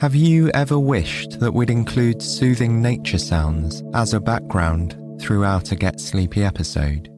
Have 0.00 0.14
you 0.14 0.48
ever 0.50 0.78
wished 0.78 1.40
that 1.40 1.52
we'd 1.52 1.70
include 1.70 2.22
soothing 2.22 2.80
nature 2.80 3.18
sounds 3.18 3.82
as 3.94 4.14
a 4.14 4.20
background 4.20 4.96
throughout 5.20 5.72
a 5.72 5.74
Get 5.74 5.98
Sleepy 5.98 6.44
episode? 6.44 7.12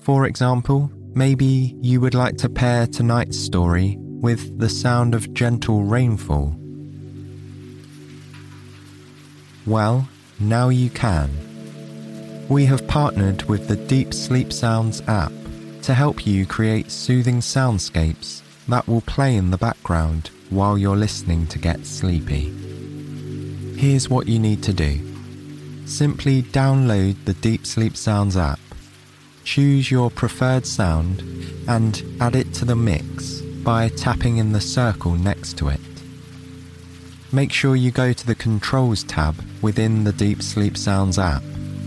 For 0.00 0.26
example, 0.26 0.90
maybe 1.14 1.76
you 1.80 2.00
would 2.00 2.14
like 2.14 2.36
to 2.38 2.48
pair 2.48 2.88
tonight's 2.88 3.38
story 3.38 3.96
with 4.00 4.58
the 4.58 4.68
sound 4.68 5.14
of 5.14 5.32
gentle 5.34 5.84
rainfall. 5.84 6.56
Well, 9.64 10.08
now 10.40 10.68
you 10.68 10.90
can. 10.90 11.30
We 12.48 12.64
have 12.64 12.88
partnered 12.88 13.44
with 13.44 13.68
the 13.68 13.76
Deep 13.76 14.12
Sleep 14.12 14.52
Sounds 14.52 15.00
app 15.06 15.32
to 15.82 15.94
help 15.94 16.26
you 16.26 16.44
create 16.44 16.90
soothing 16.90 17.38
soundscapes 17.38 18.42
that 18.66 18.88
will 18.88 19.02
play 19.02 19.36
in 19.36 19.52
the 19.52 19.58
background 19.58 20.32
while 20.52 20.76
you're 20.76 20.96
listening 20.96 21.46
to 21.46 21.58
get 21.58 21.86
sleepy. 21.86 22.52
Here's 23.76 24.08
what 24.08 24.28
you 24.28 24.38
need 24.38 24.62
to 24.64 24.72
do 24.72 25.08
simply 25.86 26.42
download 26.42 27.16
the 27.24 27.34
Deep 27.34 27.66
Sleep 27.66 27.96
Sounds 27.96 28.36
app, 28.36 28.60
choose 29.44 29.90
your 29.90 30.10
preferred 30.10 30.64
sound, 30.64 31.22
and 31.68 32.02
add 32.20 32.34
it 32.36 32.54
to 32.54 32.64
the 32.64 32.76
mix 32.76 33.40
by 33.40 33.88
tapping 33.88 34.38
in 34.38 34.52
the 34.52 34.60
circle 34.60 35.12
next 35.12 35.58
to 35.58 35.68
it. 35.68 35.80
Make 37.32 37.52
sure 37.52 37.76
you 37.76 37.90
go 37.90 38.12
to 38.12 38.26
the 38.26 38.34
Controls 38.34 39.04
tab 39.04 39.34
within 39.62 40.04
the 40.04 40.12
Deep 40.12 40.42
Sleep 40.42 40.76
Sounds 40.76 41.18
app 41.18 41.42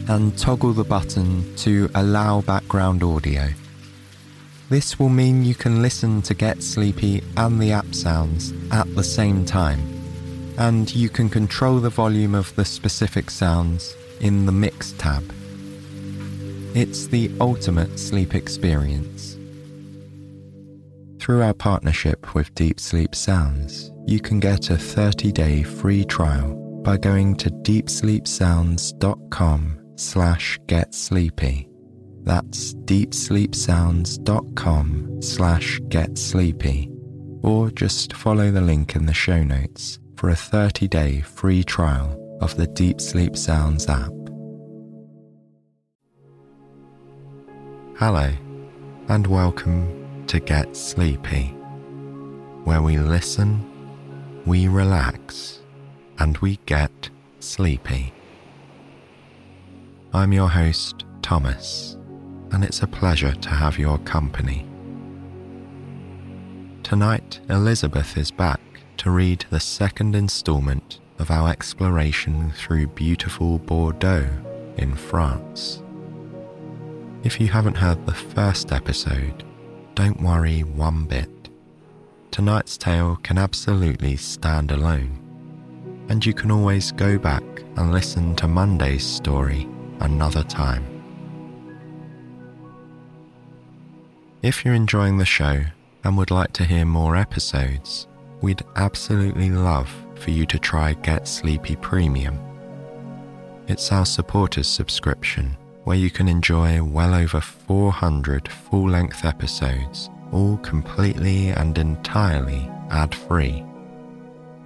and 0.07 0.37
toggle 0.37 0.73
the 0.73 0.83
button 0.83 1.55
to 1.57 1.89
Allow 1.95 2.41
Background 2.41 3.03
Audio. 3.03 3.49
This 4.69 4.97
will 4.97 5.09
mean 5.09 5.43
you 5.45 5.53
can 5.53 5.83
listen 5.83 6.23
to 6.23 6.33
Get 6.33 6.63
Sleepy 6.63 7.21
and 7.37 7.61
the 7.61 7.71
app 7.71 7.93
sounds 7.93 8.51
at 8.71 8.91
the 8.95 9.03
same 9.03 9.45
time, 9.45 9.79
and 10.57 10.91
you 10.93 11.07
can 11.07 11.29
control 11.29 11.79
the 11.79 11.91
volume 11.91 12.33
of 12.33 12.55
the 12.55 12.65
specific 12.65 13.29
sounds 13.29 13.95
in 14.21 14.47
the 14.47 14.51
Mix 14.51 14.93
tab. 14.93 15.23
It's 16.73 17.05
the 17.07 17.31
ultimate 17.39 17.99
sleep 17.99 18.33
experience. 18.33 19.37
Through 21.19 21.43
our 21.43 21.53
partnership 21.53 22.33
with 22.33 22.55
Deep 22.55 22.79
Sleep 22.79 23.13
Sounds, 23.15 23.91
you 24.05 24.19
can 24.19 24.39
get 24.39 24.71
a 24.71 24.77
30 24.77 25.31
day 25.31 25.63
free 25.63 26.05
trial 26.05 26.55
by 26.83 26.97
going 26.97 27.35
to 27.37 27.49
deepsleepsounds.com 27.49 29.79
slash 29.95 30.59
get 30.67 30.93
sleepy. 30.93 31.64
That's 32.25 32.73
deepsleepsounds.com 32.73 35.21
slash 35.21 35.79
get 35.89 36.17
sleepy, 36.17 36.89
or 37.43 37.69
just 37.69 38.13
follow 38.13 38.49
the 38.49 38.61
link 38.61 38.95
in 38.95 39.05
the 39.05 39.13
show 39.13 39.43
notes 39.43 39.99
for 40.15 40.29
a 40.29 40.35
30 40.35 40.87
day 40.87 41.21
free 41.21 41.63
trial 41.63 42.19
of 42.41 42.57
the 42.57 42.65
Deep 42.65 42.99
Sleep 42.99 43.37
Sounds 43.37 43.87
app. 43.87 44.11
Hello, 47.99 48.31
and 49.07 49.27
welcome 49.27 50.25
to 50.25 50.39
Get 50.39 50.75
Sleepy, 50.75 51.49
where 52.63 52.81
we 52.81 52.97
listen, 52.97 53.63
we 54.47 54.67
relax, 54.67 55.59
and 56.17 56.39
we 56.39 56.57
get 56.65 57.11
sleepy. 57.39 58.11
I'm 60.11 60.33
your 60.33 60.49
host, 60.49 61.05
Thomas 61.21 61.94
and 62.55 62.63
it's 62.63 62.81
a 62.81 62.87
pleasure 62.87 63.33
to 63.33 63.49
have 63.49 63.77
your 63.77 63.97
company. 63.99 64.65
Tonight, 66.83 67.41
Elizabeth 67.49 68.17
is 68.17 68.31
back 68.31 68.61
to 68.95 69.11
read 69.11 69.43
the 69.49 69.59
second 69.59 70.15
installment 70.15 71.01
of 71.19 71.29
our 71.29 71.49
exploration 71.49 72.51
through 72.51 72.87
beautiful 72.87 73.59
Bordeaux 73.59 74.29
in 74.77 74.95
France. 74.95 75.83
If 77.25 77.41
you 77.41 77.49
haven't 77.49 77.75
heard 77.75 78.05
the 78.05 78.13
first 78.13 78.71
episode, 78.71 79.43
don't 79.93 80.21
worry 80.21 80.61
one 80.61 81.03
bit. 81.07 81.49
Tonight's 82.31 82.77
tale 82.77 83.17
can 83.21 83.37
absolutely 83.37 84.15
stand 84.15 84.71
alone, 84.71 85.19
and 86.07 86.25
you 86.25 86.33
can 86.33 86.51
always 86.51 86.93
go 86.93 87.17
back 87.17 87.43
and 87.75 87.91
listen 87.91 88.33
to 88.37 88.47
Monday's 88.47 89.05
story 89.05 89.67
another 89.99 90.43
time. 90.43 90.94
If 94.45 94.63
you're 94.63 94.75
enjoying 94.75 95.17
the 95.17 95.25
show 95.25 95.63
and 96.03 96.15
would 96.19 96.29
like 96.29 96.53
to 96.53 96.65
hear 96.65 96.85
more 96.85 97.15
episodes, 97.15 98.05
we'd 98.41 98.61
absolutely 98.75 99.49
love 99.49 99.91
for 100.19 100.29
you 100.29 100.45
to 100.45 100.59
try 100.59 100.93
Get 100.93 101.27
Sleepy 101.27 101.75
Premium. 101.77 102.37
It's 103.67 103.91
our 103.91 104.05
supporters 104.05 104.67
subscription 104.67 105.57
where 105.85 105.97
you 105.97 106.11
can 106.11 106.27
enjoy 106.27 106.83
well 106.83 107.15
over 107.15 107.41
400 107.41 108.47
full 108.47 108.87
length 108.87 109.25
episodes, 109.25 110.11
all 110.31 110.57
completely 110.57 111.49
and 111.49 111.75
entirely 111.79 112.69
ad 112.91 113.15
free. 113.15 113.65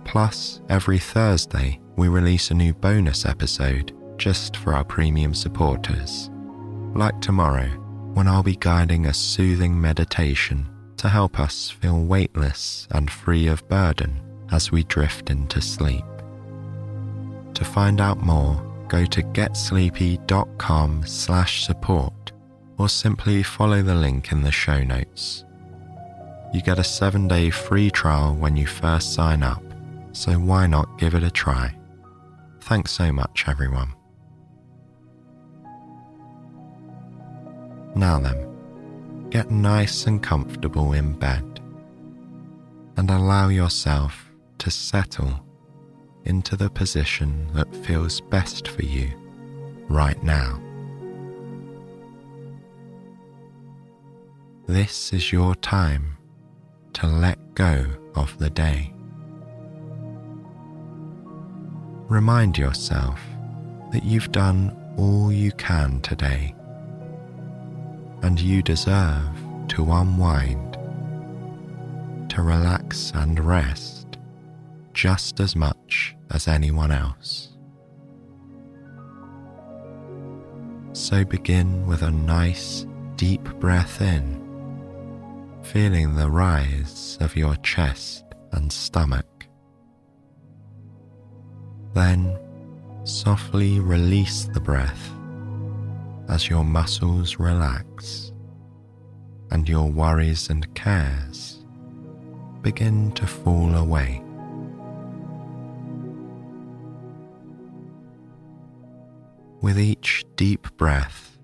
Plus, 0.03 0.59
every 0.67 0.99
Thursday, 0.99 1.79
we 1.95 2.09
release 2.09 2.51
a 2.51 2.53
new 2.53 2.73
bonus 2.73 3.25
episode 3.25 3.95
just 4.17 4.57
for 4.57 4.73
our 4.73 4.83
premium 4.83 5.33
supporters. 5.33 6.29
Like 6.95 7.21
tomorrow, 7.21 7.69
when 8.19 8.27
I'll 8.27 8.43
be 8.43 8.57
guiding 8.57 9.05
a 9.05 9.13
soothing 9.13 9.79
meditation 9.79 10.67
to 10.97 11.07
help 11.07 11.39
us 11.39 11.69
feel 11.69 12.03
weightless 12.03 12.85
and 12.91 13.09
free 13.09 13.47
of 13.47 13.65
burden 13.69 14.19
as 14.51 14.73
we 14.73 14.83
drift 14.83 15.29
into 15.29 15.61
sleep. 15.61 16.03
To 17.53 17.63
find 17.63 18.01
out 18.01 18.17
more, 18.17 18.61
go 18.89 19.05
to 19.05 19.23
getsleepy.com 19.23 21.03
slash 21.07 21.65
support 21.65 22.33
or 22.77 22.89
simply 22.89 23.41
follow 23.41 23.81
the 23.81 23.95
link 23.95 24.33
in 24.33 24.41
the 24.41 24.51
show 24.51 24.83
notes. 24.83 25.45
You 26.53 26.61
get 26.61 26.77
a 26.77 26.83
seven 26.83 27.25
day 27.29 27.49
free 27.49 27.89
trial 27.89 28.35
when 28.35 28.57
you 28.57 28.67
first 28.67 29.13
sign 29.13 29.43
up, 29.43 29.63
so 30.11 30.33
why 30.33 30.67
not 30.67 30.99
give 30.99 31.15
it 31.15 31.23
a 31.23 31.31
try? 31.31 31.73
Thanks 32.59 32.91
so 32.91 33.13
much, 33.13 33.45
everyone. 33.47 33.93
Now 37.95 38.19
then, 38.19 39.29
get 39.29 39.51
nice 39.51 40.05
and 40.07 40.21
comfortable 40.21 40.93
in 40.93 41.13
bed 41.13 41.59
and 42.97 43.09
allow 43.09 43.49
yourself 43.49 44.29
to 44.59 44.69
settle 44.69 45.45
into 46.25 46.55
the 46.55 46.69
position 46.69 47.47
that 47.53 47.73
feels 47.75 48.21
best 48.21 48.67
for 48.67 48.83
you 48.83 49.09
right 49.87 50.21
now. 50.21 50.61
This 54.67 55.13
is 55.13 55.31
your 55.31 55.55
time 55.55 56.17
to 56.93 57.07
let 57.07 57.55
go 57.55 57.85
of 58.15 58.37
the 58.37 58.49
day. 58.49 58.93
Remind 62.07 62.57
yourself 62.57 63.19
that 63.91 64.03
you've 64.03 64.31
done 64.31 64.75
all 64.97 65.31
you 65.31 65.51
can 65.53 66.01
today 66.01 66.53
and 68.21 68.39
you 68.39 68.61
deserve 68.61 69.29
to 69.69 69.91
unwind, 69.91 70.73
to 72.29 72.41
relax 72.41 73.11
and 73.15 73.39
rest 73.39 74.17
just 74.93 75.39
as 75.39 75.55
much 75.55 76.15
as 76.31 76.47
anyone 76.47 76.91
else. 76.91 77.49
So 80.93 81.23
begin 81.23 81.85
with 81.87 82.01
a 82.01 82.11
nice 82.11 82.85
deep 83.15 83.43
breath 83.59 84.01
in, 84.01 84.41
feeling 85.63 86.15
the 86.15 86.29
rise 86.29 87.17
of 87.21 87.35
your 87.35 87.55
chest 87.57 88.25
and 88.51 88.71
stomach. 88.71 89.45
Then 91.93 92.37
softly 93.03 93.79
release 93.79 94.45
the 94.53 94.59
breath 94.59 95.11
as 96.29 96.49
your 96.49 96.63
muscles 96.63 97.39
relax 97.39 98.31
and 99.51 99.67
your 99.67 99.89
worries 99.89 100.49
and 100.49 100.73
cares 100.75 101.65
begin 102.61 103.11
to 103.13 103.25
fall 103.25 103.75
away. 103.75 104.23
With 109.61 109.79
each 109.79 110.23
deep 110.35 110.67
breath, 110.77 111.37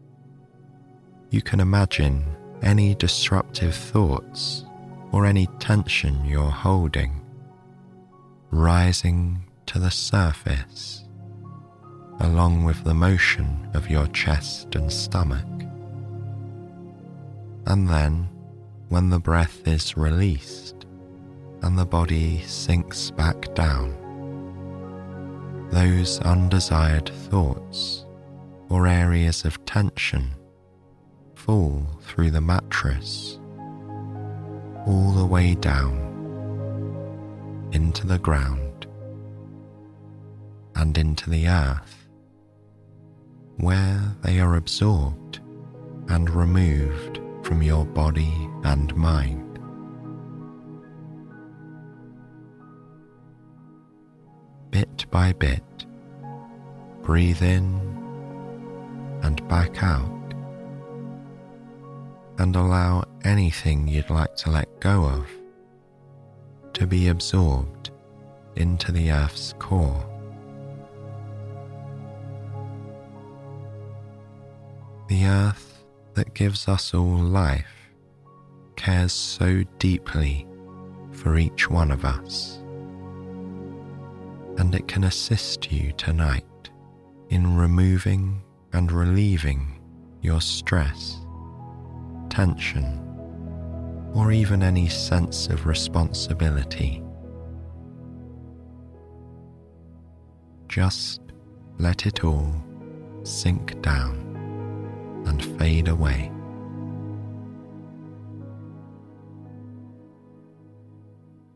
you 1.32 1.42
can 1.42 1.60
imagine 1.60 2.24
any 2.62 2.96
disruptive 2.96 3.76
thoughts 3.76 4.64
or 5.12 5.26
any 5.26 5.48
tension 5.60 6.24
you're 6.26 6.50
holding 6.50 7.26
rising 8.52 9.44
to 9.66 9.80
the 9.80 9.92
surface 9.92 11.05
along 12.20 12.64
with 12.64 12.84
the 12.84 12.94
motion 12.94 13.70
of 13.74 13.90
your 13.90 14.08
chest 14.08 14.76
and 14.76 14.92
stomach. 14.92 15.46
And 17.68 17.90
then, 17.90 18.30
when 18.90 19.10
the 19.10 19.20
breath 19.20 19.68
is 19.68 19.98
released 19.98 20.86
and 21.62 21.78
the 21.78 21.86
body 21.86 22.42
sinks 22.42 23.12
back 23.12 23.54
down, 23.56 23.96
those 25.72 26.20
undesired 26.22 27.10
thoughts 27.10 28.06
or 28.70 28.88
areas 28.88 29.46
of 29.46 29.64
tension 29.66 30.32
fall 31.34 31.86
through 32.02 32.32
the 32.32 32.42
mattress 32.42 33.40
all 34.86 35.12
the 35.12 35.26
way 35.26 35.56
down 35.56 36.06
into 37.72 38.06
the 38.06 38.20
ground 38.20 38.88
and 40.76 40.98
into 40.98 41.30
the 41.30 41.48
earth, 41.48 42.05
where 43.58 44.16
they 44.22 44.40
are 44.40 44.56
absorbed 44.56 45.40
and 46.10 46.30
removed 46.30 47.20
from 47.44 47.62
your 47.62 47.86
body 47.86 48.34
and 48.64 48.96
mind. 48.96 49.60
Bit 54.72 55.06
by 55.10 55.32
bit, 55.34 55.86
breathe 57.02 57.42
in 57.42 57.80
and 59.24 59.48
back 59.48 59.82
out, 59.82 60.34
and 62.38 62.56
allow 62.56 63.06
anything 63.24 63.88
you'd 63.88 64.10
like 64.10 64.36
to 64.38 64.52
let 64.52 64.80
go 64.80 65.06
of 65.06 65.28
to 66.74 66.86
be 66.86 67.08
absorbed 67.08 67.92
into 68.58 68.92
the 68.92 69.12
Earth's 69.12 69.54
core. 69.60 70.15
The 75.08 75.26
Earth 75.28 75.86
that 76.16 76.34
gives 76.34 76.68
us 76.68 76.96
all 76.96 77.18
life 77.18 77.92
cares 78.76 79.14
so 79.14 79.64
deeply 79.78 80.48
for 81.12 81.38
each 81.38 81.70
one 81.70 81.92
of 81.92 82.04
us, 82.04 82.58
and 84.58 84.74
it 84.74 84.88
can 84.88 85.04
assist 85.04 85.72
you 85.72 85.92
tonight 85.92 86.72
in 87.30 87.56
removing 87.56 88.42
and 88.74 88.92
relieving 88.92 89.80
your 90.22 90.42
stress, 90.42 91.18
tension, 92.30 93.00
or 94.16 94.32
even 94.32 94.64
any 94.64 94.90
sense 94.90 95.50
of 95.50 95.68
responsibility. 95.68 97.04
Just 100.68 101.22
let 101.78 102.08
it 102.08 102.24
all 102.24 102.52
sink 103.22 103.80
down 103.84 104.25
and 105.26 105.44
fade 105.58 105.88
away. 105.88 106.32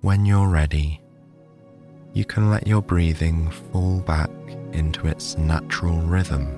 When 0.02 0.26
you're 0.26 0.48
ready, 0.48 1.02
you 2.14 2.26
can 2.26 2.50
let 2.50 2.68
your 2.68 2.82
breathing 2.82 3.52
fall 3.52 4.00
back 4.00 4.32
into 4.72 5.08
its 5.08 5.38
natural 5.38 5.98
rhythm 5.98 6.56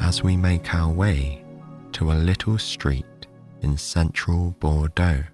as 0.00 0.22
we 0.22 0.36
make 0.36 0.74
our 0.74 0.92
way 0.92 1.42
to 1.92 2.12
a 2.12 2.14
little 2.14 2.58
street 2.58 3.04
in 3.62 3.76
central 3.76 4.54
Bordeaux, 4.60 5.24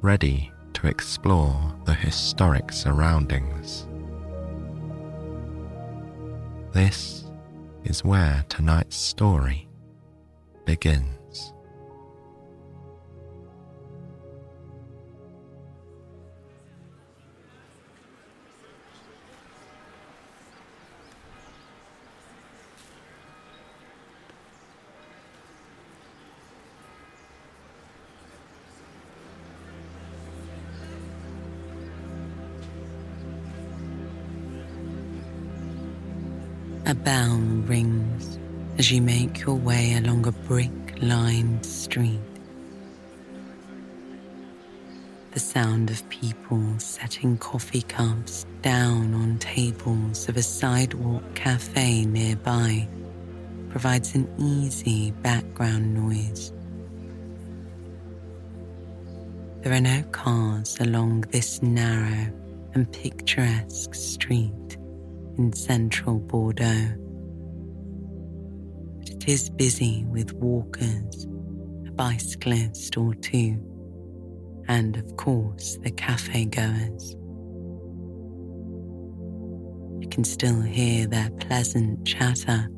ready 0.00 0.50
to 0.72 0.86
explore 0.86 1.74
the 1.84 1.92
historic 1.92 2.72
surroundings. 2.72 3.86
This 6.72 7.19
is 7.84 8.04
where 8.04 8.44
tonight's 8.48 8.96
story 8.96 9.68
begins. 10.64 11.19
A 36.90 36.94
bell 36.94 37.38
rings 37.66 38.36
as 38.76 38.90
you 38.90 39.00
make 39.00 39.42
your 39.42 39.54
way 39.54 39.94
along 39.94 40.26
a 40.26 40.32
brick 40.32 40.72
lined 41.00 41.64
street. 41.64 42.18
The 45.30 45.38
sound 45.38 45.90
of 45.90 46.08
people 46.08 46.80
setting 46.80 47.38
coffee 47.38 47.82
cups 47.82 48.44
down 48.62 49.14
on 49.14 49.38
tables 49.38 50.28
of 50.28 50.36
a 50.36 50.42
sidewalk 50.42 51.22
cafe 51.36 52.04
nearby 52.06 52.88
provides 53.68 54.16
an 54.16 54.28
easy 54.36 55.12
background 55.22 55.94
noise. 55.94 56.52
There 59.62 59.72
are 59.72 59.80
no 59.80 60.02
cars 60.10 60.76
along 60.80 61.20
this 61.30 61.62
narrow 61.62 62.32
and 62.74 62.92
picturesque 62.92 63.94
street 63.94 64.69
in 65.40 65.52
central 65.54 66.18
Bordeaux. 66.18 66.92
But 68.98 69.08
it 69.08 69.26
is 69.26 69.48
busy 69.48 70.04
with 70.04 70.34
walkers, 70.34 71.26
a 71.88 71.92
bicyclist 71.92 72.98
or 72.98 73.14
two, 73.14 73.58
and 74.68 74.98
of 74.98 75.16
course 75.16 75.78
the 75.82 75.92
cafe 75.92 76.44
goers. 76.44 77.16
You 80.02 80.08
can 80.10 80.24
still 80.24 80.60
hear 80.60 81.06
their 81.06 81.30
pleasant 81.30 82.06
chatter 82.06 82.68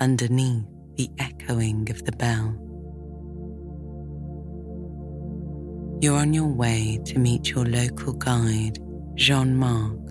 underneath 0.00 0.64
the 0.96 1.08
echoing 1.20 1.88
of 1.90 2.04
the 2.04 2.12
bell. 2.12 2.60
You're 6.00 6.18
on 6.18 6.34
your 6.34 6.52
way 6.52 6.98
to 7.06 7.20
meet 7.20 7.50
your 7.50 7.64
local 7.64 8.14
guide, 8.14 8.78
Jean 9.14 9.54
Marc, 9.56 10.03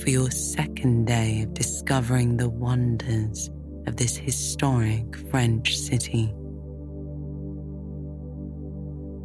for 0.00 0.08
your 0.08 0.30
second 0.30 1.06
day 1.06 1.42
of 1.42 1.52
discovering 1.52 2.38
the 2.38 2.48
wonders 2.48 3.50
of 3.86 3.96
this 3.96 4.16
historic 4.16 5.16
French 5.30 5.76
city. 5.76 6.34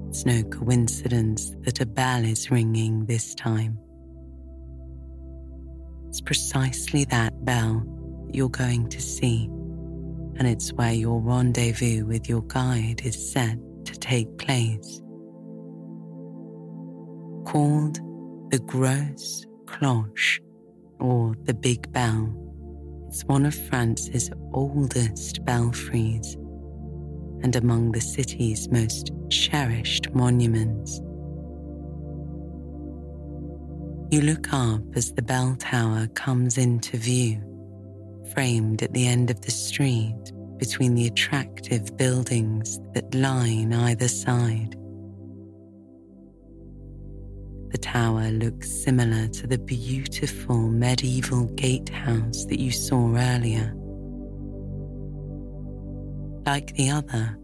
It's 0.10 0.26
no 0.26 0.44
coincidence 0.44 1.56
that 1.62 1.80
a 1.80 1.86
bell 1.86 2.26
is 2.26 2.52
ringing 2.52 3.06
this 3.06 3.34
time. 3.36 3.78
It's 6.10 6.20
precisely 6.20 7.06
that 7.06 7.46
bell 7.46 7.84
that 8.26 8.36
you're 8.36 8.50
going 8.50 8.90
to 8.90 9.02
see, 9.02 9.46
and 10.38 10.46
it's 10.46 10.74
where 10.74 10.94
your 10.94 11.22
rendezvous 11.22 12.06
with 12.06 12.28
your 12.28 12.42
guide 12.44 13.02
is 13.06 13.32
set 13.32 13.58
to 13.86 13.94
take 13.94 14.38
place. 14.38 15.02
Called 17.46 18.00
the 18.52 18.60
Grosse 18.60 19.46
Cloche 19.66 20.45
or 21.00 21.36
the 21.44 21.54
Big 21.54 21.92
Bell. 21.92 22.34
It's 23.08 23.24
one 23.24 23.46
of 23.46 23.56
France's 23.56 24.30
oldest 24.54 25.44
belfries 25.46 26.36
and 27.44 27.56
among 27.56 27.92
the 27.92 28.02
city's 28.02 28.70
most 28.70 29.12
cherished 29.30 30.10
monuments. 30.14 31.00
You 34.12 34.22
look 34.22 34.54
up 34.54 34.82
as 34.96 35.12
the 35.14 35.22
bell 35.22 35.56
tower 35.60 36.08
comes 36.16 36.58
into 36.58 36.98
view, 36.98 37.42
framed 38.34 38.82
at 38.84 38.94
the 38.94 39.08
end 39.08 39.30
of 39.30 39.42
the 39.42 39.52
street 39.52 40.32
between 40.58 40.96
the 40.96 41.08
attractive 41.08 41.96
buildings 41.98 42.80
that 42.94 43.14
line 43.14 43.74
either 43.74 44.08
side. 44.08 44.76
The 47.72 47.78
tower 47.78 48.30
looks 48.32 48.70
similar 48.70 49.28
to 49.28 49.48
the 49.48 49.58
beautiful 49.58 50.70
medieval 50.70 51.46
gatehouse 51.56 52.46
that 52.46 52.60
you 52.60 52.72
saw 52.72 53.16
earlier. 53.16 53.74
Like 56.46 56.76
the 56.76 56.90
other, 56.92 57.38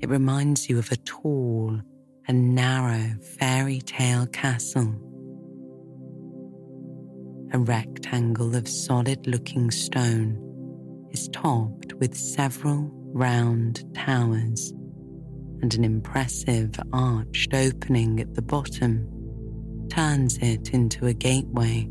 it 0.00 0.08
reminds 0.08 0.68
you 0.68 0.78
of 0.78 0.90
a 0.90 0.96
tall 0.96 1.80
and 2.26 2.54
narrow 2.54 3.16
fairy 3.38 3.80
tale 3.80 4.26
castle. 4.26 4.94
a 7.52 7.58
rectangle 7.58 8.54
of 8.54 8.68
solid 8.68 9.26
looking 9.26 9.70
stone, 9.70 10.38
is 11.10 11.28
topped 11.28 11.94
with 11.94 12.14
several 12.14 12.90
round 13.12 13.82
towers 13.94 14.72
and 15.62 15.74
an 15.74 15.84
impressive 15.84 16.70
arched 16.92 17.54
opening 17.54 18.20
at 18.20 18.34
the 18.34 18.42
bottom 18.42 19.08
turns 19.88 20.38
it 20.38 20.74
into 20.74 21.06
a 21.06 21.12
gateway. 21.12 21.88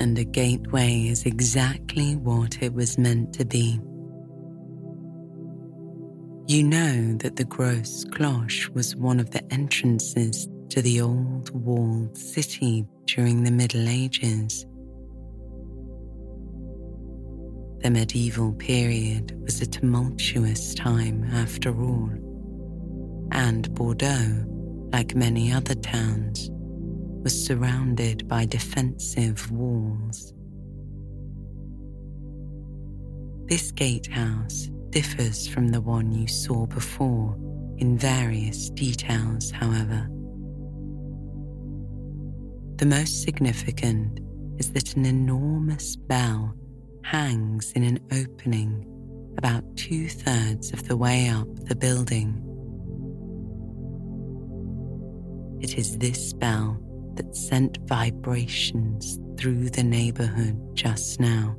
And 0.00 0.18
a 0.18 0.24
gateway 0.24 1.08
is 1.08 1.26
exactly 1.26 2.16
what 2.16 2.62
it 2.62 2.74
was 2.74 2.98
meant 2.98 3.32
to 3.34 3.44
be. 3.44 3.80
You 6.48 6.64
know 6.64 7.16
that 7.18 7.36
the 7.36 7.44
Grosse 7.44 8.04
Cloche 8.12 8.68
was 8.74 8.96
one 8.96 9.20
of 9.20 9.30
the 9.30 9.44
entrances 9.52 10.48
to 10.70 10.82
the 10.82 11.00
old 11.00 11.50
walled 11.50 12.16
city 12.18 12.84
during 13.06 13.44
the 13.44 13.50
Middle 13.50 13.88
Ages. 13.88 14.66
The 17.82 17.90
medieval 17.90 18.52
period 18.52 19.40
was 19.42 19.60
a 19.60 19.66
tumultuous 19.66 20.74
time 20.74 21.24
after 21.32 21.70
all, 21.70 22.10
and 23.32 23.72
Bordeaux, 23.74 24.44
like 24.92 25.14
many 25.14 25.52
other 25.52 25.74
towns, 25.74 26.50
was 27.22 27.46
surrounded 27.46 28.28
by 28.28 28.44
defensive 28.44 29.50
walls. 29.50 30.34
This 33.46 33.72
gatehouse 33.72 34.68
differs 34.90 35.48
from 35.48 35.68
the 35.68 35.80
one 35.80 36.12
you 36.12 36.26
saw 36.28 36.66
before 36.66 37.36
in 37.78 37.96
various 37.96 38.70
details, 38.70 39.50
however. 39.50 40.08
The 42.76 42.86
most 42.86 43.22
significant 43.22 44.20
is 44.58 44.72
that 44.72 44.96
an 44.96 45.06
enormous 45.06 45.96
bell 45.96 46.54
hangs 47.04 47.72
in 47.72 47.84
an 47.84 47.98
opening 48.12 48.86
about 49.38 49.64
two 49.76 50.08
thirds 50.08 50.72
of 50.72 50.86
the 50.86 50.96
way 50.96 51.28
up 51.28 51.48
the 51.64 51.76
building. 51.76 52.51
It 55.62 55.78
is 55.78 55.96
this 55.98 56.32
bell 56.32 56.76
that 57.14 57.36
sent 57.36 57.78
vibrations 57.86 59.20
through 59.38 59.70
the 59.70 59.84
neighborhood 59.84 60.58
just 60.74 61.20
now, 61.20 61.56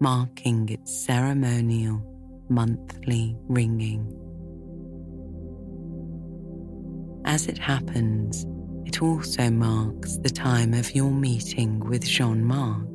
marking 0.00 0.68
its 0.68 1.04
ceremonial 1.06 2.02
monthly 2.48 3.36
ringing. 3.46 4.04
As 7.24 7.46
it 7.46 7.56
happens, 7.56 8.44
it 8.84 9.00
also 9.00 9.48
marks 9.48 10.16
the 10.16 10.30
time 10.30 10.74
of 10.74 10.92
your 10.92 11.12
meeting 11.12 11.78
with 11.78 12.04
Jean 12.04 12.44
Marc. 12.44 12.88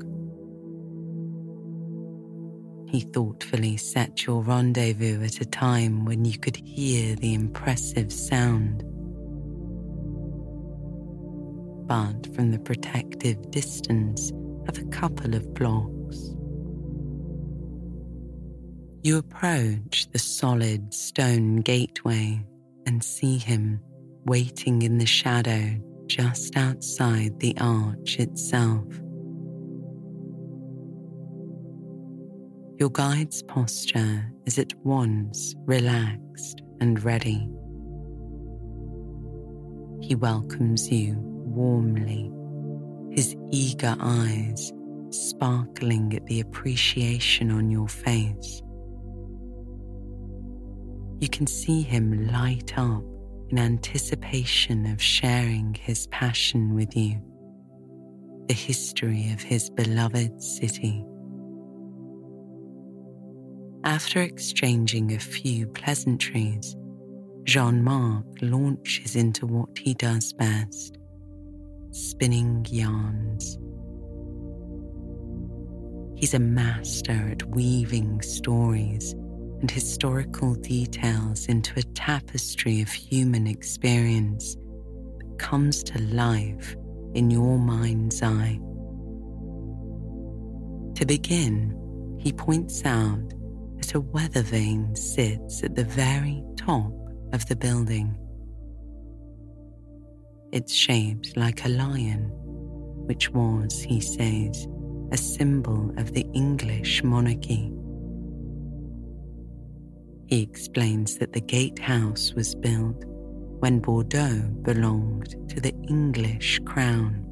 He 2.90 3.00
thoughtfully 3.00 3.78
set 3.78 4.26
your 4.26 4.44
rendezvous 4.44 5.24
at 5.24 5.40
a 5.40 5.46
time 5.46 6.04
when 6.04 6.26
you 6.26 6.38
could 6.38 6.58
hear 6.58 7.16
the 7.16 7.34
impressive 7.34 8.12
sound. 8.12 8.84
But 11.88 12.36
from 12.36 12.52
the 12.52 12.60
protective 12.60 13.50
distance 13.50 14.32
of 14.68 14.78
a 14.78 14.84
couple 14.90 15.34
of 15.36 15.54
blocks, 15.54 16.36
you 19.04 19.18
approach 19.18 20.10
the 20.12 20.20
solid 20.20 20.94
stone 20.94 21.58
gateway 21.62 22.46
and 22.86 23.02
see 23.02 23.38
him 23.38 23.80
waiting 24.26 24.82
in 24.82 24.98
the 24.98 25.06
shadow 25.06 25.82
just 26.08 26.58
outside 26.58 27.40
the 27.40 27.56
arch 27.62 28.20
itself. 28.20 28.86
Your 32.78 32.90
guide's 32.92 33.44
posture 33.44 34.30
is 34.46 34.60
at 34.60 34.74
once 34.84 35.56
relaxed 35.66 36.62
and 36.82 37.02
ready. 37.02 37.50
He 40.06 40.16
welcomes 40.16 40.92
you 40.92 41.37
warmly, 41.58 42.32
his 43.16 43.36
eager 43.52 43.96
eyes 44.00 44.72
sparkling 45.10 46.14
at 46.14 46.26
the 46.28 46.40
appreciation 46.40 47.50
on 47.50 47.72
your 47.72 47.88
face. 47.88 48.62
You 51.20 51.30
can 51.30 51.48
see 51.48 51.82
him 51.82 52.28
light 52.28 52.78
up 52.78 53.04
in 53.50 53.58
anticipation 53.58 54.86
of 54.86 55.02
sharing 55.02 55.74
his 55.74 56.06
passion 56.08 56.76
with 56.76 56.96
you, 56.96 57.20
the 58.48 58.54
history 58.54 59.32
of 59.32 59.42
his 59.42 59.70
beloved 59.72 60.42
city. 60.42 61.04
After 63.84 64.22
exchanging 64.22 65.14
a 65.14 65.20
few 65.20 65.66
pleasantries, 65.68 66.76
Jean 67.46 67.84
Marc 67.84 68.26
launches 68.42 69.16
into 69.16 69.48
what 69.48 69.78
he 69.78 69.94
does 69.94 70.34
best 70.34 70.97
spinning 71.98 72.66
yarns. 72.70 73.58
He's 76.16 76.34
a 76.34 76.40
master 76.40 77.30
at 77.32 77.44
weaving 77.50 78.22
stories 78.22 79.14
and 79.62 79.70
historical 79.70 80.54
details 80.56 81.48
into 81.48 81.80
a 81.80 81.84
tapestry 81.94 82.82
of 82.82 82.90
human 82.90 83.48
experience 83.48 84.56
that 85.18 85.40
comes 85.40 85.84
to 85.84 86.02
life 86.02 86.76
in 87.14 87.32
your 87.32 87.58
mind's 87.58 88.22
eye. 88.22 88.60
To 90.96 91.06
begin, 91.06 92.18
he 92.20 92.32
points 92.32 92.86
out 92.86 93.34
that 93.78 93.96
a 93.96 94.00
weather 94.00 94.44
vane 94.44 94.96
sits 94.96 95.64
at 95.64 95.76
the 95.76 95.84
very 95.84 96.44
top 96.56 96.92
of 97.34 97.48
the 97.48 97.56
building. 97.56 98.18
It's 100.52 100.74
shaped 100.74 101.36
like 101.36 101.66
a 101.66 101.70
lion, 101.70 102.30
which 103.08 103.30
was, 103.32 103.82
he 103.82 104.00
says, 104.00 104.68
a 105.12 105.18
symbol 105.18 105.94
of 105.98 106.14
the 106.14 106.26
English 106.34 107.04
monarchy. 107.04 107.72
He 110.28 110.42
explains 110.42 111.18
that 111.18 111.34
the 111.34 111.42
gatehouse 111.42 112.34
was 112.34 112.56
built 112.56 113.04
when 113.60 113.80
Bordeaux 113.80 114.42
belonged 114.62 115.36
to 115.50 115.60
the 115.60 115.74
English 115.88 116.60
crown. 116.66 117.24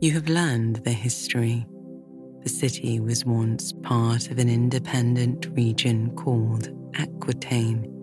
You 0.00 0.12
have 0.12 0.28
learned 0.28 0.76
the 0.84 0.92
history 0.92 1.66
the 2.46 2.52
city 2.52 3.00
was 3.00 3.24
once 3.24 3.72
part 3.82 4.30
of 4.30 4.38
an 4.38 4.48
independent 4.48 5.48
region 5.56 6.14
called 6.14 6.68
Aquitaine 6.94 7.95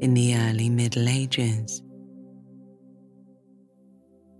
in 0.00 0.14
the 0.14 0.36
early 0.36 0.68
Middle 0.68 1.08
Ages. 1.08 1.82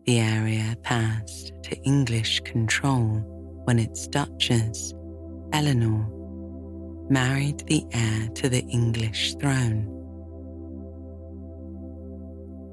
The 0.07 0.21
area 0.21 0.77
passed 0.83 1.53
to 1.65 1.77
English 1.83 2.41
control 2.41 3.23
when 3.65 3.79
its 3.79 4.07
Duchess, 4.07 4.95
Eleanor, 5.53 6.07
married 7.11 7.61
the 7.67 7.85
heir 7.93 8.29
to 8.37 8.49
the 8.49 8.62
English 8.62 9.35
throne. 9.35 9.95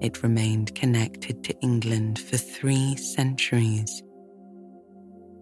It 0.01 0.23
remained 0.23 0.75
connected 0.75 1.43
to 1.45 1.59
England 1.61 2.19
for 2.19 2.37
three 2.37 2.95
centuries 2.95 4.03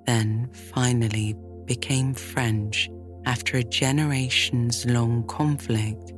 then 0.06 0.50
finally 0.74 1.36
became 1.66 2.14
French 2.14 2.90
after 3.26 3.58
a 3.58 3.64
generations 3.64 4.86
long 4.86 5.26
conflict 5.28 6.14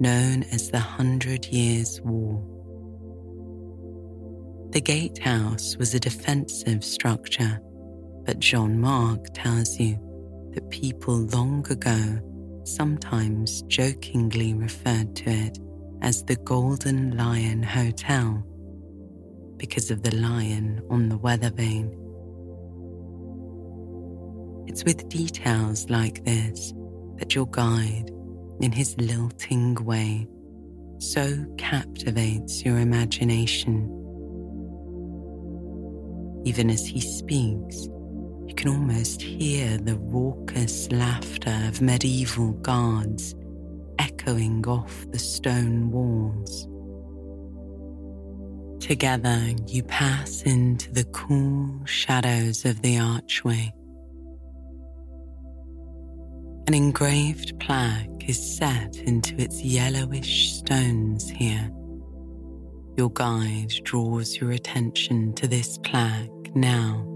known 0.00 0.42
as 0.52 0.70
the 0.70 0.78
Hundred 0.78 1.46
Years' 1.46 2.00
War. 2.02 2.42
The 4.70 4.80
gatehouse 4.80 5.76
was 5.76 5.94
a 5.94 6.00
defensive 6.00 6.84
structure, 6.84 7.60
but 8.24 8.40
Jean 8.40 8.80
Marc 8.80 9.26
tells 9.34 9.78
you 9.78 9.98
that 10.54 10.70
people 10.70 11.16
long 11.16 11.66
ago 11.70 12.20
sometimes 12.64 13.62
jokingly 13.62 14.54
referred 14.54 15.14
to 15.16 15.30
it 15.30 15.58
as 16.02 16.24
the 16.24 16.36
Golden 16.36 17.16
Lion 17.16 17.62
Hotel 17.62 18.44
because 19.56 19.90
of 19.90 20.02
the 20.02 20.14
lion 20.16 20.82
on 20.90 21.08
the 21.08 21.18
weather 21.18 21.50
vane. 21.50 21.96
It's 24.66 24.84
with 24.84 25.08
details 25.08 25.88
like 25.88 26.24
this 26.24 26.72
that 27.18 27.34
your 27.34 27.46
guide, 27.46 28.10
in 28.64 28.72
his 28.72 28.96
lilting 28.98 29.74
way, 29.84 30.26
so 30.98 31.44
captivates 31.58 32.64
your 32.64 32.78
imagination. 32.78 33.90
Even 36.46 36.70
as 36.70 36.86
he 36.86 36.98
speaks, 36.98 37.84
you 38.46 38.54
can 38.56 38.70
almost 38.70 39.20
hear 39.20 39.76
the 39.76 39.96
raucous 39.96 40.90
laughter 40.90 41.54
of 41.68 41.82
medieval 41.82 42.52
guards 42.52 43.34
echoing 43.98 44.66
off 44.66 45.04
the 45.10 45.18
stone 45.18 45.90
walls. 45.90 46.66
Together, 48.82 49.40
you 49.66 49.82
pass 49.82 50.40
into 50.42 50.90
the 50.90 51.04
cool 51.12 51.84
shadows 51.84 52.64
of 52.64 52.80
the 52.80 52.98
archway. 52.98 53.74
An 56.66 56.72
engraved 56.72 57.60
plaque 57.60 58.13
is 58.28 58.56
set 58.56 58.96
into 58.96 59.34
its 59.40 59.62
yellowish 59.62 60.52
stones 60.52 61.28
here. 61.28 61.70
Your 62.96 63.10
guide 63.10 63.72
draws 63.82 64.36
your 64.36 64.52
attention 64.52 65.34
to 65.34 65.46
this 65.46 65.78
plaque 65.78 66.54
now. 66.54 67.06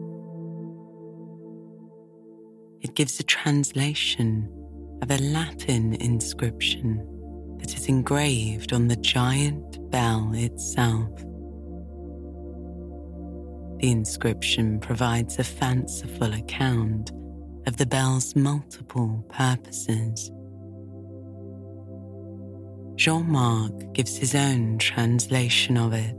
It 2.80 2.94
gives 2.94 3.20
a 3.20 3.24
translation 3.24 4.48
of 5.02 5.10
a 5.10 5.18
Latin 5.18 5.94
inscription 5.94 7.06
that 7.60 7.76
is 7.76 7.88
engraved 7.88 8.72
on 8.72 8.88
the 8.88 8.96
giant 8.96 9.90
bell 9.90 10.32
itself. 10.34 11.10
The 13.80 13.90
inscription 13.92 14.80
provides 14.80 15.38
a 15.38 15.44
fanciful 15.44 16.32
account 16.32 17.12
of 17.66 17.76
the 17.76 17.86
bell's 17.86 18.34
multiple 18.34 19.24
purposes. 19.28 20.32
Jean 22.98 23.30
Marc 23.30 23.92
gives 23.92 24.16
his 24.16 24.34
own 24.34 24.76
translation 24.78 25.76
of 25.76 25.92
it, 25.92 26.16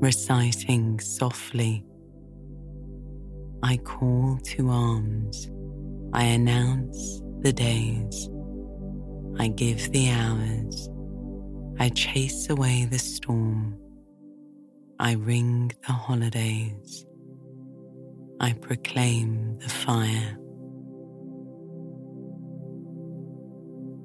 reciting 0.00 0.98
softly 1.00 1.84
I 3.62 3.76
call 3.76 4.38
to 4.44 4.70
arms, 4.70 5.50
I 6.14 6.24
announce 6.24 7.20
the 7.40 7.52
days, 7.52 8.30
I 9.38 9.48
give 9.48 9.92
the 9.92 10.08
hours, 10.08 10.88
I 11.78 11.90
chase 11.90 12.48
away 12.48 12.86
the 12.90 12.98
storm. 12.98 13.78
I 14.98 15.12
ring 15.12 15.70
the 15.86 15.92
holidays. 15.92 17.04
I 18.40 18.54
proclaim 18.54 19.58
the 19.58 19.68
fire. 19.68 20.38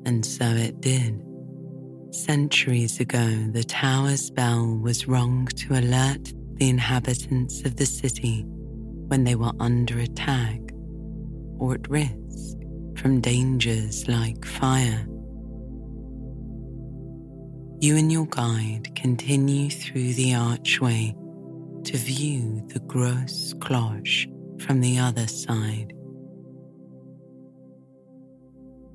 And 0.06 0.26
so 0.26 0.46
it 0.46 0.82
did. 0.82 1.33
Centuries 2.14 3.00
ago, 3.00 3.28
the 3.54 3.64
tower's 3.64 4.30
bell 4.30 4.78
was 4.78 5.08
rung 5.08 5.48
to 5.48 5.74
alert 5.74 6.32
the 6.60 6.70
inhabitants 6.70 7.66
of 7.66 7.76
the 7.76 7.88
city 7.88 8.44
when 9.08 9.24
they 9.24 9.34
were 9.34 9.52
under 9.60 9.98
attack 9.98 10.60
or 11.58 11.74
at 11.74 11.90
risk 11.90 12.58
from 12.98 13.20
dangers 13.20 14.08
like 14.08 14.46
fire. 14.46 15.08
You 17.80 17.98
and 17.98 18.12
your 18.12 18.28
guide 18.28 18.94
continue 18.96 19.72
through 19.72 20.14
the 20.14 20.36
archway 20.36 21.16
to 21.86 21.98
view 21.98 22.62
the 22.68 22.80
Grosse 22.82 23.56
Cloche 23.60 24.28
from 24.60 24.82
the 24.82 25.00
other 25.00 25.26
side. 25.26 25.94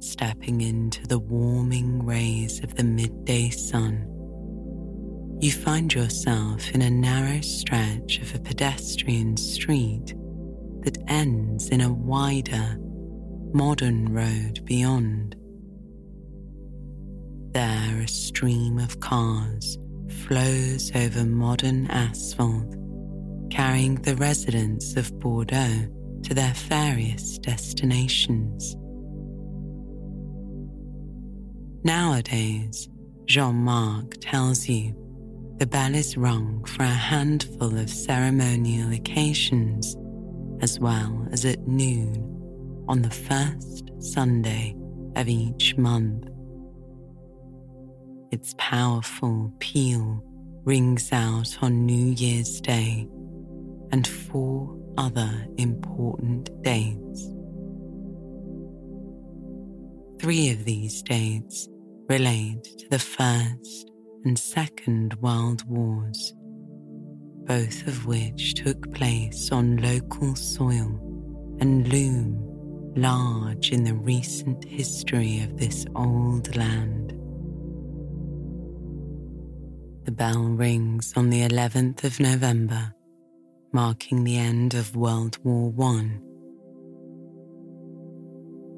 Stepping 0.00 0.60
into 0.60 1.04
the 1.08 1.18
warming 1.18 2.06
rays 2.06 2.62
of 2.62 2.76
the 2.76 2.84
midday 2.84 3.50
sun, 3.50 4.06
you 5.40 5.50
find 5.50 5.92
yourself 5.92 6.70
in 6.70 6.82
a 6.82 6.90
narrow 6.90 7.40
stretch 7.40 8.20
of 8.20 8.32
a 8.32 8.38
pedestrian 8.38 9.36
street 9.36 10.14
that 10.82 10.98
ends 11.08 11.68
in 11.70 11.80
a 11.80 11.92
wider, 11.92 12.76
modern 13.52 14.12
road 14.12 14.64
beyond. 14.64 15.34
There, 17.52 18.00
a 18.00 18.08
stream 18.08 18.78
of 18.78 19.00
cars 19.00 19.78
flows 20.26 20.92
over 20.94 21.24
modern 21.24 21.88
asphalt, 21.90 22.76
carrying 23.50 23.96
the 23.96 24.14
residents 24.14 24.96
of 24.96 25.18
Bordeaux 25.18 25.88
to 26.22 26.34
their 26.34 26.54
various 26.54 27.38
destinations. 27.38 28.76
Nowadays, 31.88 32.86
Jean 33.24 33.54
Marc 33.54 34.18
tells 34.20 34.68
you 34.68 34.94
the 35.56 35.64
bell 35.64 35.94
is 35.94 36.18
rung 36.18 36.62
for 36.66 36.82
a 36.82 36.86
handful 36.86 37.78
of 37.78 37.88
ceremonial 37.88 38.92
occasions, 38.92 39.96
as 40.60 40.78
well 40.78 41.26
as 41.32 41.46
at 41.46 41.66
noon 41.66 42.84
on 42.88 43.00
the 43.00 43.08
first 43.08 43.90
Sunday 44.00 44.76
of 45.16 45.30
each 45.30 45.78
month. 45.78 46.28
Its 48.32 48.54
powerful 48.58 49.50
peal 49.58 50.22
rings 50.64 51.10
out 51.10 51.56
on 51.62 51.86
New 51.86 52.12
Year's 52.12 52.60
Day 52.60 53.08
and 53.92 54.06
four 54.06 54.78
other 54.98 55.46
important 55.56 56.50
dates. 56.62 57.30
Three 60.20 60.50
of 60.50 60.66
these 60.66 61.00
dates 61.00 61.66
relate 62.08 62.64
to 62.64 62.88
the 62.88 62.98
First 62.98 63.90
and 64.24 64.38
Second 64.38 65.14
World 65.20 65.62
Wars, 65.68 66.32
both 67.44 67.86
of 67.86 68.06
which 68.06 68.54
took 68.54 68.94
place 68.94 69.52
on 69.52 69.76
local 69.76 70.34
soil 70.34 70.98
and 71.60 71.86
loom 71.88 72.48
large 72.96 73.72
in 73.72 73.84
the 73.84 73.94
recent 73.94 74.64
history 74.64 75.42
of 75.42 75.58
this 75.58 75.84
old 75.94 76.56
land. 76.56 77.10
The 80.04 80.12
bell 80.12 80.44
rings 80.44 81.12
on 81.14 81.28
the 81.28 81.46
11th 81.46 82.04
of 82.04 82.18
November, 82.18 82.94
marking 83.72 84.24
the 84.24 84.38
end 84.38 84.72
of 84.72 84.96
World 84.96 85.36
War 85.44 85.74
I. 85.94 86.18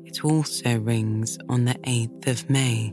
It 0.05 0.25
also 0.25 0.81
rings 0.81 1.38
on 1.49 1.64
the 1.64 1.75
8th 1.75 2.27
of 2.27 2.51
May, 2.51 2.93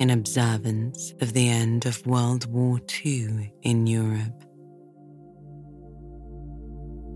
in 0.00 0.10
observance 0.10 1.14
of 1.20 1.32
the 1.32 1.48
end 1.48 1.86
of 1.86 2.04
World 2.06 2.50
War 2.52 2.80
II 3.04 3.52
in 3.62 3.86
Europe. 3.86 4.44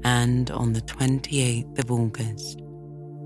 And 0.05 0.51
on 0.51 0.73
the 0.75 0.83
28th 0.83 1.79
of 1.79 1.90
August, 1.90 2.62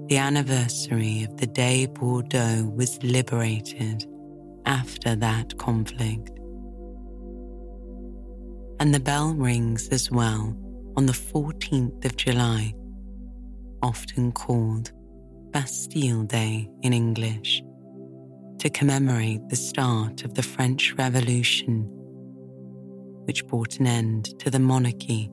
the 0.09 0.17
anniversary 0.17 1.25
of 1.25 1.37
the 1.37 1.47
day 1.47 1.85
Bordeaux 1.87 2.73
was 2.75 3.03
liberated 3.03 4.07
after 4.65 5.15
that 5.17 5.59
conflict 5.59 6.39
and 8.81 8.95
the 8.95 9.01
bell 9.01 9.35
rings 9.35 9.89
as 9.89 10.11
well 10.11 10.57
on 10.97 11.07
the 11.07 11.13
14th 11.13 12.05
of 12.05 12.17
July, 12.17 12.73
often 13.83 14.33
called 14.33 14.93
Bastille 15.53 16.25
Day 16.25 16.69
in 16.83 16.93
English, 16.93 17.63
to 18.59 18.69
commemorate 18.71 19.49
the 19.49 19.57
start 19.57 20.25
of 20.25 20.35
the 20.35 20.43
French 20.43 20.93
Revolution, 20.95 21.85
which 23.25 23.47
brought 23.47 23.79
an 23.79 23.87
end 23.87 24.39
to 24.41 24.51
the 24.51 24.59
monarchy 24.59 25.31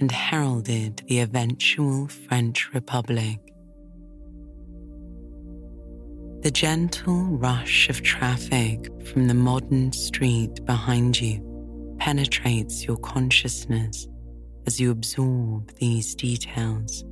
and 0.00 0.10
heralded 0.10 1.02
the 1.06 1.20
eventual 1.20 2.08
French 2.08 2.72
Republic. 2.74 3.38
The 6.42 6.50
gentle 6.50 7.24
rush 7.24 7.88
of 7.88 8.02
traffic 8.02 8.88
from 9.06 9.28
the 9.28 9.34
modern 9.34 9.92
street 9.92 10.64
behind 10.64 11.20
you 11.20 11.96
penetrates 11.98 12.84
your 12.84 12.96
consciousness 12.96 14.08
as 14.66 14.80
you 14.80 14.90
absorb 14.90 15.72
these 15.76 16.14
details. 16.14 17.04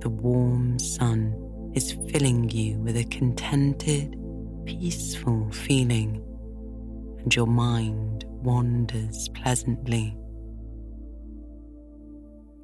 The 0.00 0.10
warm 0.10 0.78
sun 0.78 1.47
is 1.74 1.92
filling 2.10 2.50
you 2.50 2.78
with 2.78 2.96
a 2.96 3.04
contented, 3.04 4.16
peaceful 4.66 5.50
feeling, 5.50 6.22
and 7.20 7.34
your 7.34 7.46
mind 7.46 8.24
wanders 8.28 9.28
pleasantly. 9.30 10.16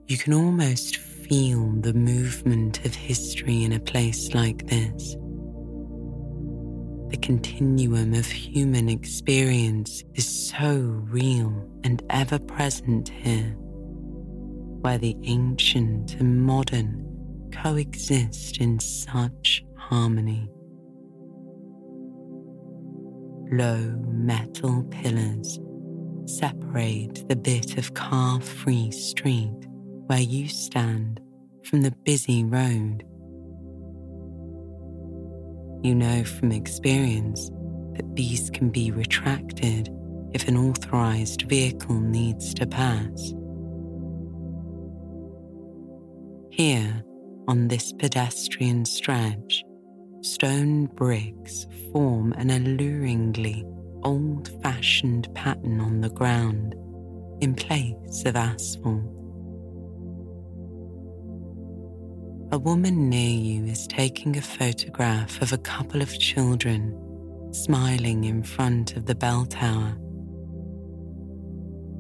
You 0.07 0.19
can 0.19 0.35
almost 0.35 0.99
feel 0.99 1.73
the 1.81 1.95
movement 1.95 2.85
of 2.85 2.95
history 2.95 3.65
in 3.65 3.73
a 3.73 3.81
place 3.81 4.35
like 4.35 4.67
this 4.67 5.17
the 7.15 7.21
continuum 7.21 8.13
of 8.13 8.27
human 8.27 8.89
experience 8.89 10.03
is 10.15 10.49
so 10.49 10.75
real 11.09 11.71
and 11.85 12.03
ever 12.11 12.41
present 12.41 13.09
here, 13.09 13.55
where 14.81 14.99
the 14.99 15.17
ancient 15.23 16.15
and 16.15 16.43
modern 16.43 17.04
coexist 17.63 18.59
in 18.59 18.79
such 18.81 19.65
harmony. 19.77 20.51
Low 23.53 23.95
metal 24.09 24.85
pillars 24.91 25.61
separate 26.27 27.29
the 27.29 27.37
bit 27.37 27.77
of 27.77 27.95
car 27.95 28.41
free 28.41 28.91
street 28.91 29.67
where 30.07 30.21
you 30.21 30.49
stand 30.49 31.21
from 31.63 31.83
the 31.83 31.93
busy 32.05 32.45
road 32.45 33.05
you 35.85 35.95
know 35.95 36.25
from 36.25 36.51
experience 36.51 37.51
that 37.95 38.17
these 38.17 38.49
can 38.49 38.71
be 38.71 38.91
retracted 38.91 39.91
if 40.33 40.49
an 40.49 40.57
authorized 40.57 41.43
vehicle 41.43 42.01
needs 42.01 42.55
to 42.55 42.67
pass. 42.67 43.35
Here, 46.51 47.04
on 47.47 47.69
this 47.69 47.93
pedestrian 47.93 48.85
stretch, 48.85 49.65
stone 50.23 50.87
bricks 50.87 51.67
form 51.93 52.33
an 52.35 52.51
alluringly 52.51 53.65
old 54.03 54.51
fashioned 54.63 55.33
pattern 55.35 55.81
on 55.81 56.01
the 56.01 56.11
ground 56.11 56.75
in 57.41 57.55
place 57.55 58.25
of 58.25 58.37
asphalt. 58.37 59.03
A 62.53 62.59
woman 62.59 63.09
near 63.09 63.39
you 63.39 63.65
is 63.65 63.87
taking 63.87 64.37
a 64.37 64.43
photograph 64.43 65.43
of 65.43 65.53
a 65.53 65.59
couple 65.59 66.01
of 66.01 66.19
children 66.19 66.99
smiling 67.53 68.25
in 68.25 68.43
front 68.43 68.97
of 68.97 69.07
the 69.07 69.15
bell 69.15 69.45
tower. 69.47 69.97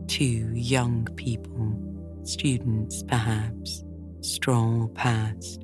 Two 0.06 0.50
young 0.54 1.06
people, 1.16 2.20
students 2.24 3.02
perhaps, 3.04 3.83
stroll 4.24 4.88
past. 4.94 5.62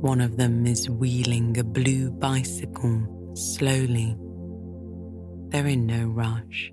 One 0.00 0.20
of 0.20 0.36
them 0.36 0.66
is 0.66 0.90
wheeling 0.90 1.56
a 1.58 1.64
blue 1.64 2.10
bicycle 2.10 3.32
slowly. 3.34 4.16
They're 5.50 5.68
in 5.68 5.86
no 5.86 6.06
rush. 6.06 6.72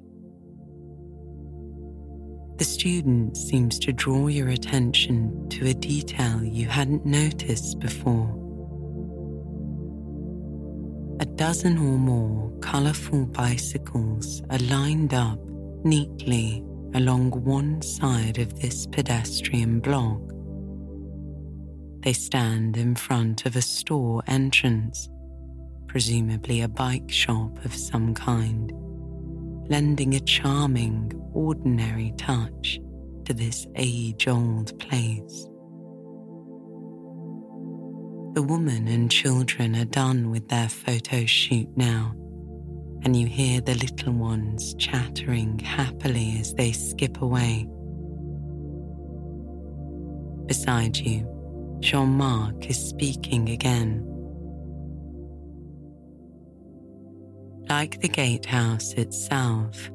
The 2.58 2.65
student 2.65 3.38
seems 3.38 3.78
to 3.80 3.94
draw 3.94 4.28
your 4.28 4.50
attention 4.50 5.48
to 5.50 5.68
a 5.68 5.76
detail 5.76 6.44
you 6.44 6.65
hadn't 6.65 7.06
noticed 7.06 7.80
before. 7.80 8.36
A 11.20 11.26
dozen 11.26 11.78
or 11.78 12.00
more 12.00 12.52
colourful 12.62 13.28
bicycles 13.28 14.42
are 14.50 14.58
lined 14.58 15.13
up 15.13 15.39
neatly 15.84 16.63
along 16.95 17.32
one 17.43 17.82
side 17.82 18.38
of 18.38 18.60
this 18.60 18.88
pedestrian 18.88 19.80
block. 19.80 20.21
They 22.02 22.13
stand 22.13 22.78
in 22.78 22.95
front 22.95 23.45
of 23.45 23.56
a 23.56 23.62
store 23.62 24.23
entrance, 24.28 25.10
presumably 25.88 26.62
a 26.62 26.67
bike 26.67 27.12
shop 27.12 27.63
of 27.65 27.75
some 27.75 28.13
kind, 28.13 28.71
lending 29.69 30.15
a 30.15 30.19
charming, 30.19 31.12
ordinary 31.34 32.13
touch 32.17 32.80
to 33.25 33.34
this 33.34 33.67
age 33.75 34.28
old 34.28 34.78
place. 34.80 35.47
The 38.34 38.43
woman 38.43 38.88
and 38.88 39.12
children 39.12 39.75
are 39.75 39.86
done 39.86 40.32
with 40.32 40.47
their 40.47 40.69
photo 40.69 41.25
shoot 41.25 41.67
now 41.75 42.15
and 43.04 43.16
you 43.16 43.28
hear 43.28 43.62
the 43.62 43.76
little 43.76 44.14
ones 44.14 44.74
chattering 44.76 45.60
happily 45.60 46.38
as 46.40 46.54
they 46.54 46.72
skip 46.72 47.22
away. 47.22 47.68
Beside 50.48 50.98
you, 50.98 51.28
Jean 51.80 52.10
Marc 52.10 52.70
is 52.70 52.78
speaking 52.78 53.50
again. 53.50 54.06
Like 57.70 58.02
the 58.02 58.10
gatehouse 58.10 58.94
itself, 58.94 59.92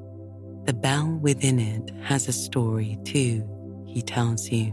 the 0.64 0.72
bell 0.72 1.18
within 1.20 1.58
it 1.58 1.90
has 2.04 2.28
a 2.28 2.32
story 2.32 2.98
too, 3.04 3.44
he 3.86 4.00
tells 4.00 4.48
you. 4.50 4.72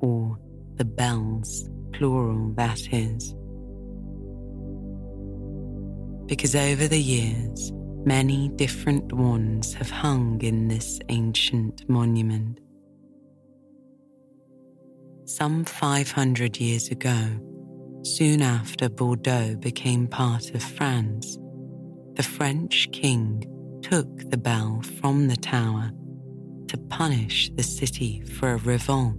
Or 0.00 0.38
the 0.74 0.84
bells, 0.84 1.70
plural 1.92 2.52
that 2.54 2.80
is 2.92 3.34
because 6.28 6.54
over 6.54 6.86
the 6.86 7.00
years, 7.00 7.72
many 8.04 8.50
different 8.50 9.14
ones 9.14 9.72
have 9.72 9.90
hung 9.90 10.40
in 10.42 10.68
this 10.68 11.00
ancient 11.08 11.88
monument. 11.88 12.60
Some 15.24 15.64
500 15.64 16.60
years 16.60 16.88
ago, 16.88 17.18
soon 18.02 18.42
after 18.42 18.90
Bordeaux 18.90 19.56
became 19.56 20.06
part 20.06 20.54
of 20.54 20.62
France, 20.62 21.38
the 22.12 22.22
French 22.22 22.90
king 22.92 23.44
took 23.82 24.30
the 24.30 24.36
bell 24.36 24.82
from 25.00 25.28
the 25.28 25.36
tower 25.36 25.90
to 26.68 26.76
punish 26.76 27.50
the 27.54 27.62
city 27.62 28.20
for 28.20 28.52
a 28.52 28.58
revolt. 28.58 29.16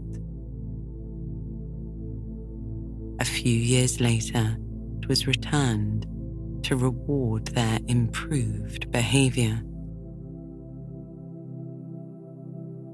A 3.19 3.25
few 3.25 3.51
years 3.51 3.99
later, 3.99 4.57
it 5.01 5.07
was 5.09 5.25
returned 5.25 6.05
to 6.63 6.75
reward 6.75 7.45
their 7.47 7.79
improved 7.87 8.91
behavior. 8.91 9.61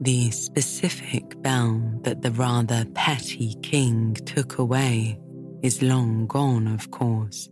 The 0.01 0.29
specific 0.31 1.41
bell 1.41 1.81
that 2.03 2.21
the 2.21 2.31
rather 2.31 2.83
petty 2.93 3.55
king 3.63 4.13
took 4.13 4.57
away 4.57 5.17
is 5.61 5.81
long 5.81 6.27
gone, 6.27 6.67
of 6.67 6.91
course. 6.91 7.47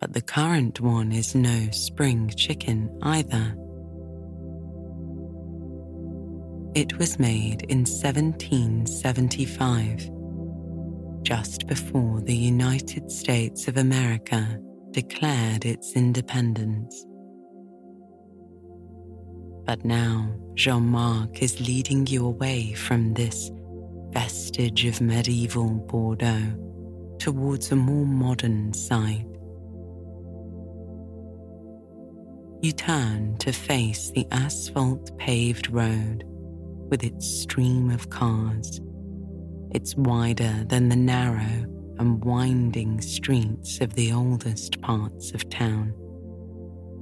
But 0.00 0.14
the 0.14 0.22
current 0.22 0.80
one 0.80 1.12
is 1.12 1.34
no 1.34 1.68
spring 1.70 2.32
chicken 2.36 2.88
either. 3.02 3.54
It 6.74 6.98
was 6.98 7.18
made 7.18 7.66
in 7.68 7.84
1775 7.84 10.10
just 11.22 11.66
before 11.66 12.20
the 12.20 12.34
United 12.34 13.10
States 13.10 13.68
of 13.68 13.76
America 13.76 14.58
declared 14.90 15.64
its 15.64 15.92
independence. 15.94 17.06
But 19.64 19.84
now 19.84 20.34
Jean 20.54 20.82
Marc 20.82 21.42
is 21.42 21.60
leading 21.60 22.06
you 22.06 22.26
away 22.26 22.72
from 22.72 23.14
this 23.14 23.50
vestige 24.10 24.84
of 24.84 25.00
medieval 25.00 25.70
Bordeaux 25.70 26.58
towards 27.18 27.70
a 27.70 27.76
more 27.76 28.04
modern 28.04 28.72
site. 28.72 29.26
You 32.60 32.72
turn 32.72 33.38
to 33.38 33.52
face 33.52 34.10
the 34.10 34.26
asphalt 34.30 35.16
paved 35.18 35.70
road 35.70 36.24
with 36.90 37.04
its 37.04 37.26
stream 37.26 37.90
of 37.90 38.10
cars 38.10 38.80
it's 39.74 39.96
wider 39.96 40.64
than 40.66 40.88
the 40.88 40.96
narrow 40.96 41.66
and 41.98 42.22
winding 42.24 43.00
streets 43.00 43.80
of 43.80 43.94
the 43.94 44.12
oldest 44.12 44.80
parts 44.82 45.32
of 45.32 45.48
town, 45.48 45.94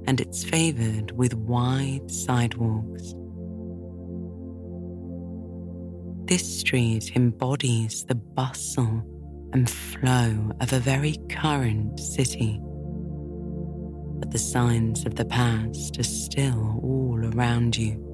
and 0.05 0.21
it's 0.21 0.43
favoured 0.43 1.11
with 1.11 1.33
wide 1.33 2.09
sidewalks. 2.09 3.13
This 6.25 6.59
street 6.59 7.11
embodies 7.15 8.05
the 8.05 8.15
bustle 8.15 9.03
and 9.53 9.69
flow 9.69 10.51
of 10.61 10.71
a 10.71 10.79
very 10.79 11.17
current 11.29 11.99
city. 11.99 12.57
But 14.19 14.31
the 14.31 14.39
signs 14.39 15.05
of 15.05 15.15
the 15.15 15.25
past 15.25 15.99
are 15.99 16.03
still 16.03 16.79
all 16.81 17.19
around 17.33 17.75
you 17.75 18.10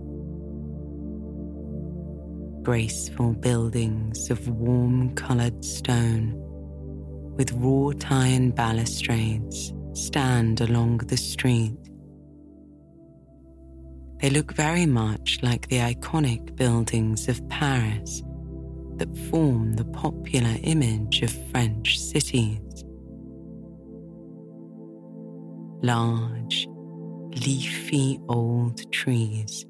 graceful 2.68 3.32
buildings 3.32 4.30
of 4.30 4.46
warm 4.50 5.16
coloured 5.16 5.64
stone 5.64 6.34
with 7.38 7.50
wrought 7.54 8.12
iron 8.12 8.52
balustrades 8.52 9.72
stand 9.94 10.60
along 10.60 10.98
the 10.98 11.16
street. 11.16 11.78
They 14.20 14.30
look 14.30 14.52
very 14.52 14.86
much 14.86 15.40
like 15.42 15.70
the 15.70 15.78
iconic 15.78 16.58
buildings 16.58 17.30
of 17.30 17.48
Paris 17.48 18.22
that 18.98 19.18
form 19.32 19.76
the 19.78 19.86
popular 19.86 20.58
image 20.64 21.22
of 21.22 21.52
French 21.52 21.98
cities. 21.98 22.84
Large, 25.82 26.68
leafy 27.46 28.20
old 28.28 28.92
trees 28.92 29.66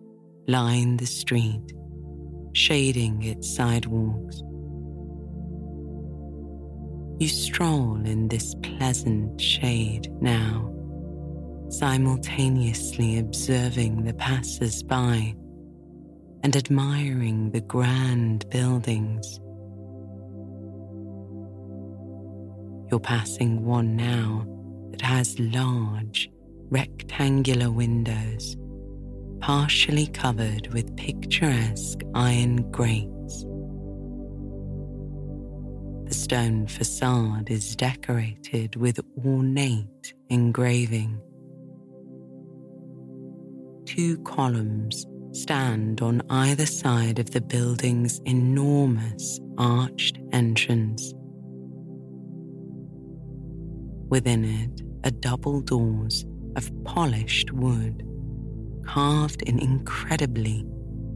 line 0.48 0.98
the 0.98 1.06
street 1.06 1.78
shading 2.58 3.22
its 3.22 3.56
sidewalks. 3.56 4.42
You 7.20 7.28
stroll 7.28 8.04
in 8.04 8.30
this 8.30 8.56
pleasant 8.64 9.40
shade 9.40 10.12
now, 10.22 10.74
simultaneously 11.70 13.20
observing 13.20 14.06
the 14.06 14.16
passers 14.16 14.82
by 14.82 15.36
and 16.42 16.56
admiring 16.56 17.52
the 17.52 17.62
grand 17.62 18.50
buildings. 18.50 19.40
You're 22.90 23.00
passing 23.00 23.66
one 23.66 23.96
now 23.96 24.48
that 24.92 25.02
has 25.02 25.40
large, 25.40 26.28
rectangular 26.72 27.70
windows 27.70 28.58
partially 29.40 30.08
covered 30.08 30.68
with 30.74 30.96
picturesque 30.96 32.00
iron 32.14 32.70
grates. 32.72 33.46
The 36.08 36.14
stone 36.14 36.68
facade 36.68 37.50
is 37.50 37.76
decorated 37.76 38.76
with 38.78 39.00
ornate 39.26 40.14
engraving. 40.30 41.20
Two 43.86 44.18
columns 44.20 45.06
stand 45.32 46.02
on 46.02 46.22
either 46.30 46.66
side 46.66 47.20
of 47.20 47.32
the 47.32 47.42
building's 47.42 48.20
enormous 48.26 49.40
arched 49.58 50.18
entrance. 50.32 51.14
Within 54.10 54.46
it 54.46 54.82
are 55.04 55.12
double 55.12 55.60
doors 55.60 56.26
of 56.56 56.72
polished 56.86 57.52
wood, 57.52 58.07
carved 58.88 59.42
in 59.44 59.60
incredibly 59.60 60.66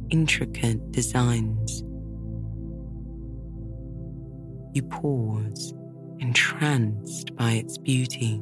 intricate 0.10 0.92
designs. 0.92 1.82
You 4.74 4.84
pause, 4.84 5.74
entranced 6.20 7.36
by 7.36 7.54
its 7.54 7.78
beauty. 7.78 8.42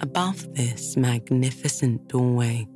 Above 0.00 0.54
this 0.54 0.96
magnificent 0.96 2.06
doorway, 2.08 2.66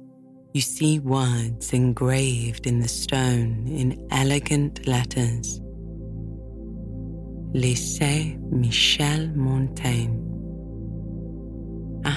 you 0.53 0.61
see 0.61 0.99
words 0.99 1.73
engraved 1.73 2.67
in 2.67 2.81
the 2.81 2.89
stone 2.89 3.67
in 3.67 4.07
elegant 4.11 4.87
letters. 4.87 5.61
Lycée 7.55 8.39
Michel 8.51 9.29
Montaigne, 9.35 10.34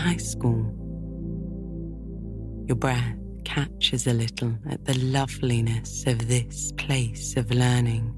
high 0.07 0.15
school. 0.15 0.63
Your 2.65 2.77
breath 2.77 3.17
catches 3.43 4.07
a 4.07 4.13
little 4.13 4.55
at 4.69 4.85
the 4.85 4.97
loveliness 4.99 6.05
of 6.07 6.29
this 6.29 6.71
place 6.77 7.35
of 7.35 7.51
learning. 7.51 8.13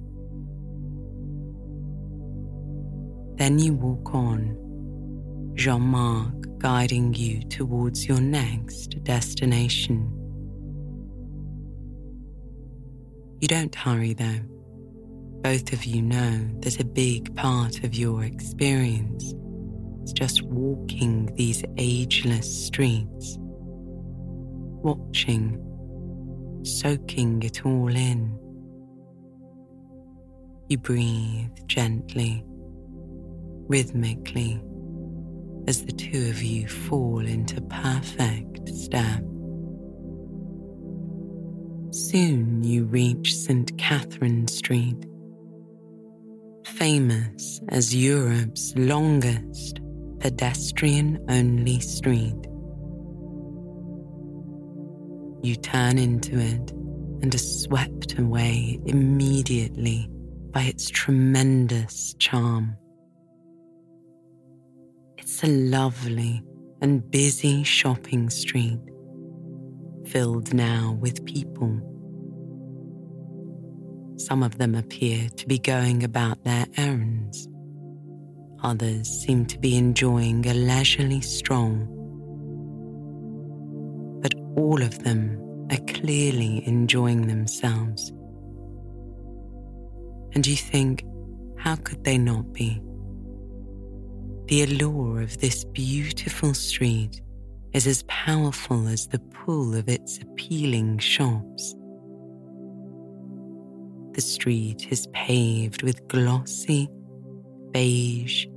Then 3.38 3.58
you 3.58 3.74
walk 3.74 4.14
on, 4.14 4.56
Jean 5.56 5.82
Marc 5.82 6.60
guiding 6.60 7.16
you 7.16 7.42
towards 7.44 8.08
your 8.08 8.22
next 8.22 9.04
destination. 9.04 10.12
You 13.40 13.48
don't 13.48 13.74
hurry 13.74 14.14
though. 14.14 14.42
Both 15.42 15.74
of 15.74 15.86
you 15.86 16.04
know 16.04 16.50
that 16.60 16.80
a 16.80 16.86
big 16.86 17.36
part 17.36 17.84
of 17.84 17.96
your 17.96 18.26
experience 18.26 19.34
is 20.04 20.14
just 20.14 20.42
walking 20.44 21.34
these 21.36 21.64
ageless 21.78 22.66
streets, 22.66 23.38
watching, 24.82 25.60
soaking 26.64 27.44
it 27.44 27.66
all 27.66 27.96
in. 27.96 28.38
You 30.68 30.78
breathe 30.78 31.58
gently, 31.68 32.44
rhythmically 33.68 34.62
as 35.68 35.86
the 35.86 35.92
two 35.92 36.30
of 36.30 36.42
you 36.42 36.68
fall 36.68 37.26
into 37.26 37.62
perfect 37.62 38.68
step. 38.70 39.22
Soon 41.92 42.64
you 42.64 42.86
reach 42.86 43.36
St. 43.36 43.78
Catherine 43.78 44.48
Street, 44.48 45.06
famous 46.66 47.62
as 47.70 47.96
Europe's 47.96 48.74
longest 48.76 49.80
pedestrian 50.20 51.24
only 51.30 51.80
street. 51.80 52.36
You 55.42 55.56
turn 55.56 55.98
into 55.98 56.38
it 56.38 56.72
and 57.22 57.34
are 57.34 57.38
swept 57.38 58.18
away 58.18 58.80
immediately 58.86 60.10
by 60.52 60.64
its 60.64 60.90
tremendous 60.90 62.14
charm. 62.20 62.76
It's 65.18 65.44
a 65.44 65.48
lovely 65.48 66.42
and 66.82 67.10
busy 67.12 67.64
shopping 67.64 68.30
street, 68.30 68.80
filled 70.08 70.54
now 70.54 70.98
with 71.00 71.26
people. 71.26 71.86
Some 74.18 74.44
of 74.44 74.58
them 74.58 74.76
appear 74.76 75.30
to 75.30 75.48
be 75.48 75.60
going 75.60 76.04
about 76.04 76.44
their 76.44 76.66
errands. 76.78 77.49
Others 78.62 79.08
seem 79.08 79.46
to 79.46 79.58
be 79.58 79.78
enjoying 79.78 80.46
a 80.46 80.54
leisurely 80.54 81.22
stroll. 81.22 81.78
But 84.22 84.34
all 84.58 84.82
of 84.82 85.04
them 85.04 85.68
are 85.72 85.94
clearly 85.94 86.68
enjoying 86.68 87.28
themselves. 87.28 88.12
And 90.34 90.46
you 90.46 90.56
think, 90.56 91.06
how 91.58 91.76
could 91.78 92.04
they 92.04 92.18
not 92.18 92.52
be? 92.54 92.82
The 94.48 94.64
allure 94.64 95.22
of 95.22 95.38
this 95.40 95.64
beautiful 95.64 96.54
street 96.54 97.22
is 97.74 97.88
as 97.88 98.04
powerful 98.04 98.88
as 98.88 99.08
the 99.08 99.20
pull 99.20 99.76
of 99.76 99.88
its 99.88 100.18
appealing 100.18 100.98
shops. 100.98 101.76
The 104.14 104.22
street 104.22 104.88
is 104.92 105.08
paved 105.14 105.84
with 105.84 106.08
glossy, 106.08 106.90
beige, 107.72 108.48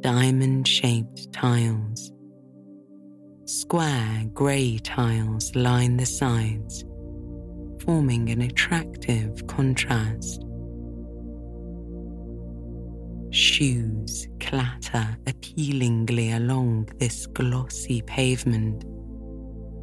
diamond 0.00 0.66
shaped 0.66 1.32
tiles. 1.32 2.12
Square 3.46 4.26
grey 4.34 4.78
tiles 4.78 5.54
line 5.54 5.96
the 5.96 6.06
sides, 6.06 6.84
forming 7.82 8.28
an 8.30 8.42
attractive 8.42 9.46
contrast. 9.46 10.44
Shoes 13.30 14.26
clatter 14.40 15.16
appealingly 15.26 16.32
along 16.32 16.88
this 16.98 17.26
glossy 17.26 18.02
pavement 18.02 18.84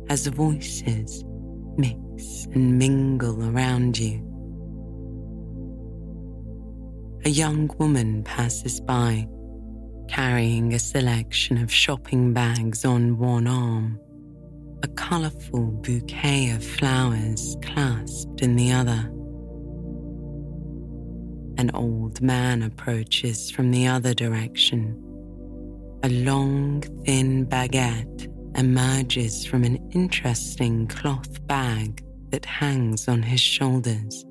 as 0.09 0.27
voices 0.27 1.23
mix 1.77 2.45
and 2.53 2.77
mingle 2.77 3.49
around 3.49 3.97
you. 3.97 4.34
A 7.25 7.29
young 7.29 7.71
woman 7.79 8.21
passes 8.23 8.79
by, 8.79 9.27
carrying 10.07 10.75
a 10.75 10.79
selection 10.79 11.57
of 11.57 11.73
shopping 11.73 12.33
bags 12.33 12.85
on 12.85 13.17
one 13.17 13.47
arm, 13.47 13.99
a 14.83 14.87
colourful 14.89 15.71
bouquet 15.81 16.51
of 16.51 16.63
flowers 16.63 17.57
clasped 17.63 18.43
in 18.43 18.55
the 18.55 18.71
other. 18.71 19.11
An 21.57 21.71
old 21.73 22.21
man 22.21 22.61
approaches 22.61 23.49
from 23.49 23.71
the 23.71 23.87
other 23.87 24.13
direction. 24.13 24.91
A 26.03 26.09
long, 26.09 26.81
thin 27.05 27.47
baguette 27.47 28.27
emerges 28.55 29.47
from 29.47 29.63
an 29.63 29.77
interesting 29.93 30.85
cloth 30.85 31.47
bag 31.47 32.03
that 32.29 32.45
hangs 32.45 33.07
on 33.07 33.23
his 33.23 33.41
shoulders. 33.41 34.23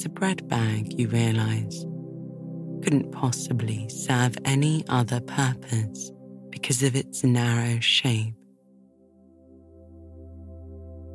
It's 0.00 0.06
a 0.06 0.08
bread 0.08 0.48
bag, 0.48 0.98
you 0.98 1.08
realize. 1.08 1.84
Couldn't 2.82 3.12
possibly 3.12 3.86
serve 3.90 4.34
any 4.46 4.82
other 4.88 5.20
purpose 5.20 6.10
because 6.48 6.82
of 6.82 6.96
its 6.96 7.22
narrow 7.22 7.78
shape. 7.80 8.32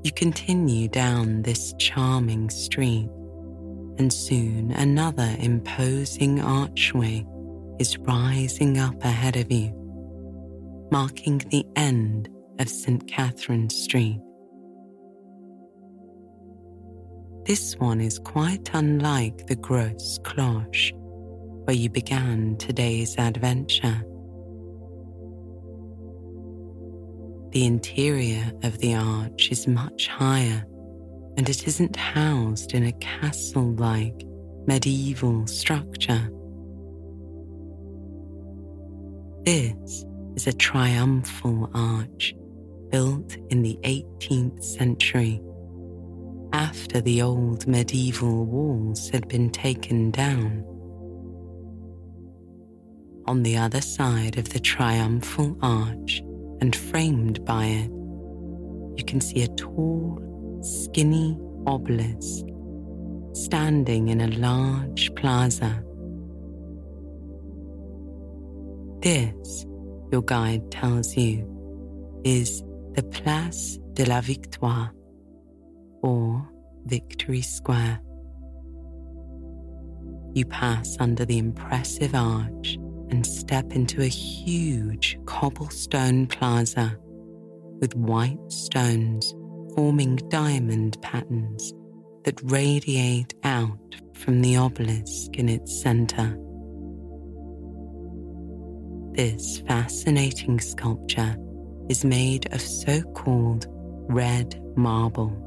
You 0.04 0.12
continue 0.16 0.88
down 0.88 1.42
this 1.42 1.74
charming 1.80 2.52
street 2.52 3.10
and 3.98 4.14
soon 4.14 4.70
another 4.74 5.36
imposing 5.40 6.40
archway 6.40 7.26
is 7.80 7.98
rising 7.98 8.78
up 8.78 9.04
ahead 9.04 9.36
of 9.36 9.52
you, 9.52 9.74
marking 10.92 11.40
the 11.50 11.66
end 11.76 12.30
of 12.60 12.70
St. 12.70 13.08
Catherine 13.08 13.72
Street. 13.72 14.22
This 17.46 17.76
one 17.78 18.02
is 18.02 18.18
quite 18.18 18.72
unlike 18.74 19.46
the 19.46 19.56
Grosse 19.56 20.18
Cloche, 20.24 20.94
where 20.96 21.76
you 21.76 21.92
began 21.92 22.58
today's 22.58 23.16
adventure. 23.20 24.02
The 27.52 27.66
interior 27.66 28.52
of 28.64 28.80
the 28.80 28.96
arch 28.96 29.52
is 29.52 29.68
much 29.68 30.08
higher 30.08 30.66
and 31.38 31.48
it 31.48 31.68
isn't 31.68 31.96
housed 31.96 32.74
in 32.74 32.86
a 32.86 32.94
castle 32.94 33.76
like 33.76 34.26
medieval 34.66 35.46
structure. 35.46 36.28
This 39.44 40.04
is 40.36 40.48
a 40.48 40.54
triumphal 40.54 41.70
arch 41.76 42.34
built 42.90 43.38
in 43.52 43.62
the 43.62 43.78
18th 43.84 44.64
century 44.64 45.40
after 46.56 47.02
the 47.02 47.22
old 47.22 47.68
medieval 47.68 48.46
walls 48.46 49.10
had 49.10 49.28
been 49.28 49.50
taken 49.50 50.10
down. 50.10 50.64
On 53.28 53.44
the 53.44 53.58
other 53.58 53.82
side 53.82 54.38
of 54.38 54.48
the 54.54 54.62
triumphal 54.62 55.58
arch 55.62 56.22
and 56.62 56.74
framed 56.74 57.44
by 57.44 57.66
it, 57.66 57.92
you 58.96 59.04
can 59.06 59.20
see 59.20 59.44
a 59.44 59.50
tall 59.56 60.18
skinny 60.64 61.38
obelisk 61.68 62.46
standing 63.34 64.08
in 64.08 64.22
a 64.22 64.28
large 64.38 65.14
plaza, 65.16 65.84
This, 69.02 69.66
your 70.12 70.24
guide 70.24 70.72
tells 70.72 71.18
you, 71.18 71.46
is 72.24 72.64
the 72.94 73.04
Place 73.04 73.78
de 73.94 74.06
la 74.06 74.22
Victoire, 74.22 74.95
or 76.06 76.48
Victory 76.86 77.42
Square. 77.42 78.00
You 80.34 80.46
pass 80.46 80.98
under 81.00 81.26
the 81.26 81.40
impressive 81.40 82.14
arch 82.14 82.78
and 83.10 83.26
step 83.26 83.72
into 83.72 84.02
a 84.02 84.08
huge 84.08 85.18
cobblestone 85.26 86.28
plaza 86.28 86.96
with 87.82 87.96
white 87.96 88.52
stones 88.52 89.34
forming 89.74 90.18
diamond 90.30 91.02
patterns 91.02 91.74
that 92.24 92.40
radiate 92.52 93.34
out 93.44 93.96
from 94.14 94.42
the 94.42 94.58
obelisk 94.58 95.36
in 95.38 95.50
its 95.50 95.82
center. 95.82 96.38
This 99.14 99.60
fascinating 99.68 100.60
sculpture 100.60 101.36
is 101.90 102.06
made 102.06 102.54
of 102.54 102.62
so 102.62 103.02
called 103.14 103.66
red 104.08 104.62
marble, 104.76 105.45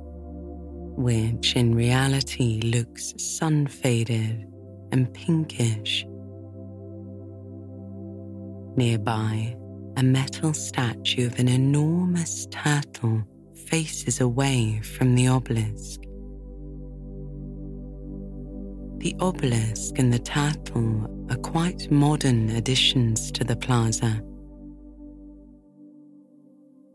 which 0.99 1.55
in 1.55 1.77
reality 1.77 2.61
looks 2.65 3.15
sun 3.19 3.69
faded 3.69 4.45
and 4.91 5.15
pinkish. 5.15 6.05
Nearby, 8.77 9.57
a 9.97 10.03
metal 10.03 10.53
statue 10.53 11.29
of 11.29 11.39
an 11.39 11.47
enormous 11.47 12.49
turtle 12.51 13.23
faces 13.67 14.21
away 14.21 14.81
from 14.83 15.15
the 15.15 15.29
obelisk. 15.29 16.01
The 18.99 19.15
obelisk 19.21 20.01
and 20.01 20.13
the 20.13 20.19
turtle 20.19 21.27
are 21.31 21.37
quite 21.37 21.93
modern 21.93 22.51
additions 22.51 23.31
to 23.33 23.45
the 23.45 23.55
plaza. 23.55 24.21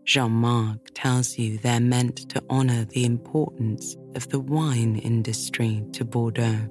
Jean 0.05 0.31
Marc 0.31 0.79
tells 0.93 1.37
you 1.37 1.57
they're 1.57 1.79
meant 1.79 2.29
to 2.29 2.43
honour 2.49 2.85
the 2.85 3.05
importance 3.05 3.95
of 4.15 4.27
the 4.29 4.39
wine 4.39 4.97
industry 4.97 5.83
to 5.93 6.03
Bordeaux. 6.03 6.67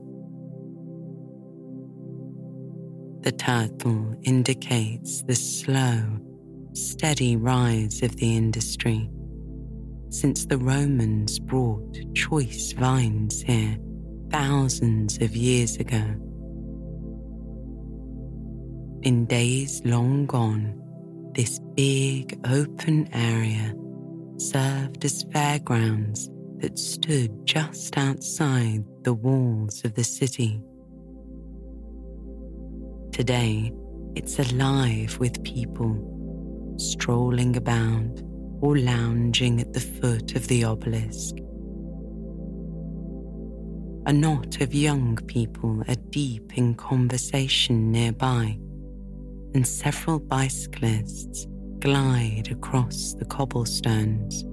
The 3.22 3.32
turtle 3.32 4.14
indicates 4.24 5.22
the 5.22 5.34
slow, 5.34 6.02
steady 6.74 7.36
rise 7.36 8.02
of 8.02 8.16
the 8.16 8.36
industry 8.36 9.08
since 10.10 10.44
the 10.44 10.58
Romans 10.58 11.38
brought 11.38 11.96
choice 12.14 12.72
vines 12.72 13.40
here 13.40 13.78
thousands 14.30 15.16
of 15.22 15.34
years 15.34 15.76
ago. 15.76 16.04
In 19.02 19.24
days 19.24 19.80
long 19.86 20.26
gone, 20.26 20.81
this 21.34 21.58
big 21.74 22.38
open 22.50 23.08
area 23.12 23.74
served 24.36 25.04
as 25.04 25.24
fairgrounds 25.32 26.28
that 26.58 26.78
stood 26.78 27.30
just 27.46 27.96
outside 27.96 28.84
the 29.02 29.14
walls 29.14 29.84
of 29.84 29.94
the 29.94 30.04
city. 30.04 30.62
Today, 33.12 33.72
it's 34.14 34.38
alive 34.38 35.18
with 35.18 35.42
people 35.42 35.96
strolling 36.78 37.56
about 37.56 38.22
or 38.60 38.76
lounging 38.78 39.60
at 39.60 39.72
the 39.72 39.80
foot 39.80 40.36
of 40.36 40.46
the 40.48 40.64
obelisk. 40.64 41.36
A 44.06 44.12
knot 44.12 44.60
of 44.60 44.74
young 44.74 45.16
people 45.26 45.82
are 45.88 45.96
deep 46.10 46.58
in 46.58 46.74
conversation 46.74 47.90
nearby 47.90 48.58
and 49.54 49.66
several 49.66 50.18
bicyclists 50.18 51.46
glide 51.78 52.48
across 52.50 53.14
the 53.14 53.24
cobblestones. 53.24 54.44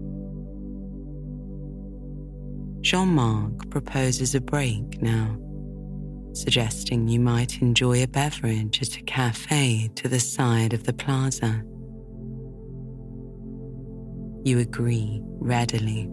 Jean 2.81 3.09
Marc 3.09 3.69
proposes 3.69 4.35
a 4.35 4.41
break 4.41 5.01
now, 5.01 5.37
suggesting 6.33 7.07
you 7.07 7.19
might 7.19 7.61
enjoy 7.61 8.01
a 8.01 8.07
beverage 8.07 8.81
at 8.81 8.97
a 8.97 9.03
cafe 9.03 9.89
to 9.95 10.07
the 10.07 10.19
side 10.19 10.73
of 10.73 10.85
the 10.85 10.93
plaza. 10.93 11.63
You 14.43 14.59
agree 14.59 15.21
readily. 15.23 16.09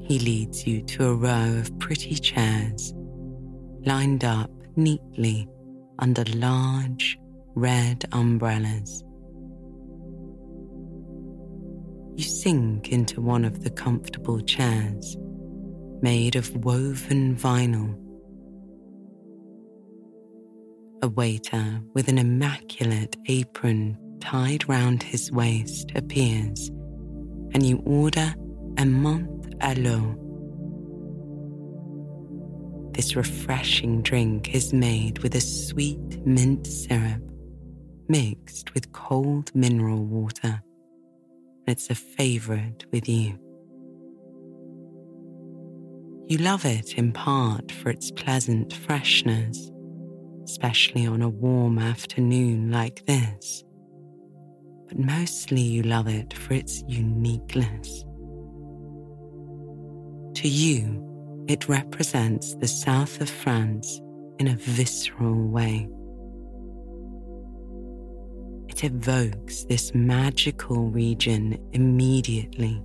He 0.00 0.18
leads 0.18 0.66
you 0.66 0.82
to 0.82 1.08
a 1.08 1.14
row 1.14 1.58
of 1.58 1.78
pretty 1.78 2.14
chairs 2.14 2.92
lined 3.84 4.24
up 4.24 4.50
neatly 4.76 5.48
under 6.00 6.24
large 6.34 7.18
red 7.54 8.04
umbrellas. 8.12 9.04
You 12.16 12.24
sink 12.24 12.90
into 12.90 13.20
one 13.20 13.44
of 13.44 13.62
the 13.62 13.70
comfortable 13.70 14.40
chairs 14.40 15.16
made 16.02 16.34
of 16.36 16.64
woven 16.64 17.36
vinyl. 17.36 17.94
A 21.02 21.08
waiter 21.08 21.80
with 21.94 22.08
an 22.08 22.18
immaculate 22.18 23.16
apron 23.26 23.96
tied 24.20 24.68
round 24.68 25.02
his 25.02 25.30
waist 25.32 25.92
appears, 25.94 26.68
and 27.52 27.64
you 27.64 27.82
order 27.84 28.34
a 28.78 28.82
menthe 28.82 29.54
this 32.92 33.16
refreshing 33.16 34.02
drink 34.02 34.54
is 34.54 34.72
made 34.72 35.18
with 35.20 35.34
a 35.34 35.40
sweet 35.40 36.26
mint 36.26 36.66
syrup 36.66 37.22
mixed 38.08 38.74
with 38.74 38.92
cold 38.92 39.54
mineral 39.54 40.04
water. 40.04 40.60
It's 41.66 41.90
a 41.90 41.94
favorite 41.94 42.84
with 42.92 43.08
you. 43.08 43.38
You 46.26 46.38
love 46.38 46.64
it 46.64 46.94
in 46.94 47.12
part 47.12 47.70
for 47.70 47.90
its 47.90 48.10
pleasant 48.10 48.72
freshness, 48.72 49.70
especially 50.44 51.06
on 51.06 51.22
a 51.22 51.28
warm 51.28 51.78
afternoon 51.78 52.72
like 52.72 53.06
this. 53.06 53.62
But 54.88 54.98
mostly 54.98 55.60
you 55.60 55.82
love 55.84 56.08
it 56.08 56.32
for 56.34 56.54
its 56.54 56.82
uniqueness. 56.88 58.04
To 60.34 60.48
you, 60.48 61.09
it 61.50 61.68
represents 61.68 62.54
the 62.54 62.68
south 62.68 63.20
of 63.20 63.28
France 63.28 64.00
in 64.38 64.46
a 64.46 64.54
visceral 64.54 65.48
way. 65.48 65.88
It 68.68 68.84
evokes 68.84 69.64
this 69.64 69.92
magical 69.92 70.90
region 70.90 71.58
immediately 71.72 72.80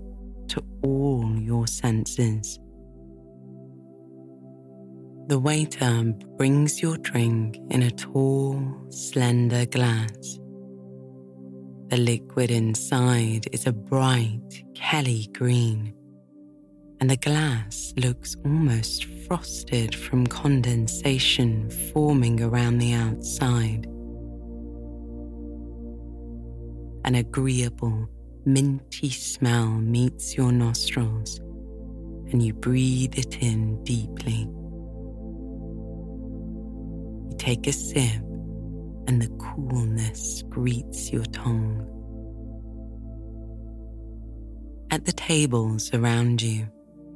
to 0.48 0.64
all 0.82 1.32
your 1.38 1.68
senses. 1.68 2.60
The 5.28 5.38
waiter 5.38 6.16
brings 6.36 6.82
your 6.82 6.98
drink 6.98 7.60
in 7.70 7.84
a 7.84 7.92
tall, 7.92 8.60
slender 8.90 9.68
glass. 9.68 10.40
The 11.90 11.98
liquid 11.98 12.50
inside 12.50 13.48
is 13.52 13.68
a 13.68 13.74
bright 13.74 14.64
Kelly 14.74 15.30
green 15.34 15.95
and 17.00 17.10
the 17.10 17.18
glass 17.18 17.94
looks 17.98 18.36
almost 18.46 19.06
frosted 19.28 19.94
from 19.94 20.26
condensation 20.28 21.70
forming 21.94 22.42
around 22.42 22.78
the 22.78 22.94
outside. 22.94 23.86
An 27.06 27.16
agreeable, 27.16 28.08
minty 28.46 29.10
smell 29.10 29.68
meets 29.68 30.36
your 30.36 30.52
nostrils, 30.52 31.40
and 32.32 32.42
you 32.42 32.54
breathe 32.54 33.18
it 33.18 33.42
in 33.42 33.84
deeply. 33.84 34.48
You 37.30 37.36
take 37.38 37.68
a 37.68 37.74
sip, 37.74 38.22
and 39.08 39.22
the 39.22 39.30
coolness 39.38 40.44
greets 40.50 41.12
your 41.12 41.26
tongue. 41.26 41.92
At 44.90 45.06
the 45.06 45.12
tables 45.12 45.94
around 45.94 46.42
you, 46.42 46.68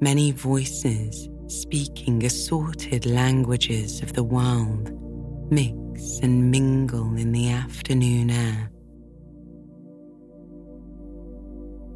many 0.01 0.31
voices 0.31 1.29
speaking 1.47 2.23
assorted 2.25 3.05
languages 3.05 4.01
of 4.01 4.13
the 4.13 4.23
world 4.23 4.91
mix 5.51 6.19
and 6.19 6.51
mingle 6.51 7.15
in 7.17 7.31
the 7.31 7.49
afternoon 7.49 8.29
air. 8.29 8.71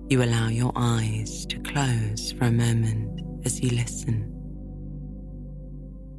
You 0.10 0.24
allow 0.24 0.48
your 0.48 0.72
eyes 0.76 1.46
to 1.46 1.60
close 1.60 2.34
for 2.34 2.46
a 2.46 2.52
moment 2.52 3.22
as 3.46 3.62
you 3.62 3.70
listen. 3.70 4.30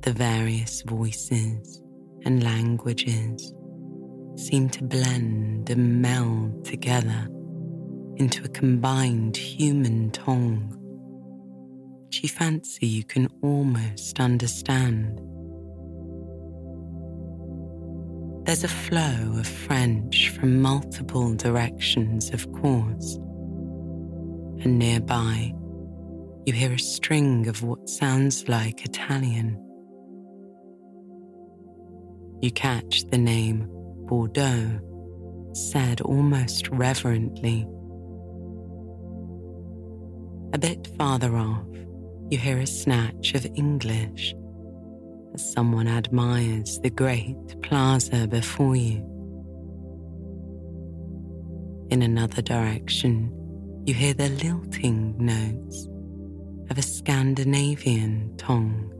The 0.03 0.13
various 0.13 0.83
voices 0.83 1.83
and 2.25 2.43
languages 2.43 3.53
seem 4.37 4.69
to 4.71 4.85
blend 4.85 5.71
and 5.71 6.01
meld 6.01 6.65
together 6.65 7.29
into 8.17 8.45
a 8.45 8.49
combined 8.49 9.37
human 9.37 10.11
tongue 10.13 10.81
you 12.23 12.29
fancy 12.29 12.87
you 12.87 13.05
can 13.05 13.29
almost 13.43 14.21
understand. 14.21 15.21
There's 18.47 18.65
a 18.65 18.69
flow 18.69 19.39
of 19.39 19.47
French 19.47 20.29
from 20.31 20.61
multiple 20.61 21.35
directions, 21.35 22.31
of 22.31 22.51
course. 22.53 23.17
And 24.63 24.79
nearby, 24.79 25.53
you 26.45 26.53
hear 26.53 26.73
a 26.73 26.79
string 26.79 27.49
of 27.49 27.63
what 27.63 27.89
sounds 27.89 28.49
like 28.49 28.85
Italian. 28.85 29.61
You 32.43 32.51
catch 32.51 33.05
the 33.11 33.19
name 33.19 33.67
Bordeaux 34.07 34.81
said 35.55 36.01
almost 36.01 36.69
reverently. 36.69 37.67
A 40.53 40.59
bit 40.59 40.89
farther 40.99 41.37
off, 41.37 41.74
you 42.31 42.39
hear 42.39 42.59
a 42.59 42.67
snatch 42.67 43.35
of 43.35 43.47
English 43.55 44.35
as 45.35 45.53
someone 45.53 45.89
admires 45.89 46.79
the 46.81 46.91
great 46.91 47.37
plaza 47.63 48.27
before 48.27 48.77
you. 48.77 48.99
In 51.91 52.03
another 52.03 52.41
direction, 52.41 53.31
you 53.85 53.95
hear 53.95 54.15
the 54.15 54.31
lilting 54.31 55.15
notes 55.19 55.87
of 56.71 56.79
a 56.79 56.83
Scandinavian 56.83 58.35
tongue. 58.39 58.91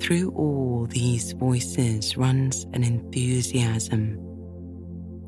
Through 0.00 0.30
all 0.30 0.86
these 0.88 1.32
voices 1.32 2.16
runs 2.16 2.64
an 2.72 2.84
enthusiasm, 2.84 4.18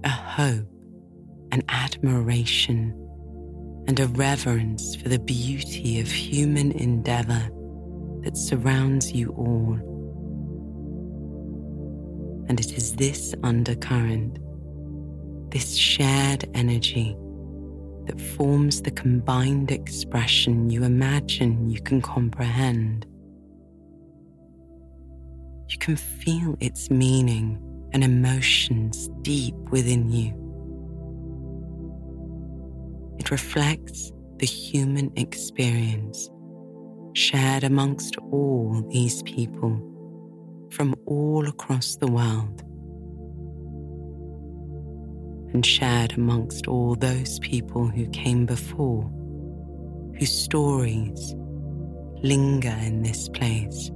a 0.05 0.09
hope, 0.09 0.66
an 1.50 1.62
admiration, 1.68 3.01
and 3.86 3.98
a 3.98 4.06
reverence 4.08 4.94
for 4.96 5.08
the 5.08 5.18
beauty 5.18 6.00
of 6.00 6.10
human 6.10 6.72
endeavor 6.72 7.48
that 8.22 8.36
surrounds 8.36 9.12
you 9.12 9.30
all. 9.30 9.74
And 12.48 12.60
it 12.60 12.72
is 12.76 12.94
this 12.96 13.34
undercurrent, 13.42 14.38
this 15.50 15.76
shared 15.76 16.48
energy, 16.54 17.16
that 18.06 18.20
forms 18.20 18.82
the 18.82 18.90
combined 18.90 19.70
expression 19.70 20.70
you 20.70 20.84
imagine 20.84 21.68
you 21.68 21.80
can 21.80 22.00
comprehend. 22.00 23.06
You 25.68 25.78
can 25.78 25.96
feel 25.96 26.56
its 26.60 26.90
meaning 26.90 27.58
and 27.92 28.02
emotions 28.04 29.08
deep 29.22 29.54
within 29.70 30.10
you. 30.10 30.41
It 33.18 33.30
reflects 33.30 34.12
the 34.38 34.46
human 34.46 35.12
experience 35.16 36.30
shared 37.14 37.64
amongst 37.64 38.16
all 38.30 38.86
these 38.90 39.22
people 39.24 39.80
from 40.70 40.94
all 41.06 41.46
across 41.46 41.96
the 41.96 42.06
world 42.06 42.62
and 45.52 45.64
shared 45.64 46.14
amongst 46.14 46.66
all 46.66 46.94
those 46.94 47.38
people 47.40 47.86
who 47.86 48.06
came 48.08 48.46
before, 48.46 49.02
whose 50.18 50.32
stories 50.32 51.34
linger 52.22 52.74
in 52.80 53.02
this 53.02 53.28
place. 53.28 53.90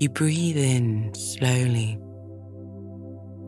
You 0.00 0.08
breathe 0.08 0.56
in 0.56 1.14
slowly, 1.14 1.98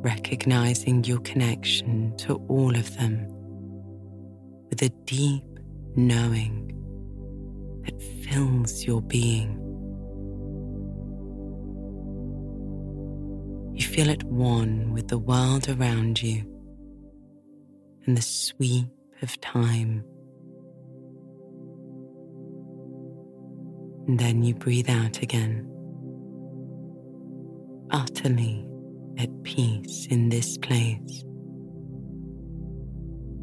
recognizing 0.03 1.05
your 1.05 1.21
connection 1.21 2.17
to 2.17 2.35
all 2.49 2.75
of 2.75 2.97
them 2.97 3.27
with 4.71 4.83
a 4.83 4.89
deep 5.05 5.45
knowing 5.95 6.67
that 7.85 8.03
fills 8.25 8.85
your 8.85 9.03
being. 9.03 9.57
You 13.75 13.87
feel 13.87 14.11
at 14.11 14.23
one 14.25 14.93
with 14.93 15.09
the 15.09 15.19
world 15.19 15.69
around 15.69 16.23
you 16.23 16.45
and 18.07 18.17
the 18.17 18.23
sweep 18.23 18.89
of 19.23 19.39
time. 19.41 20.05
And 24.07 24.19
then 24.19 24.43
you 24.43 24.55
breathe 24.55 24.89
out 24.89 25.23
again, 25.23 25.67
utterly 27.91 28.70
at 29.21 29.43
peace 29.43 30.07
in 30.07 30.31
this 30.31 30.57
place, 30.57 31.25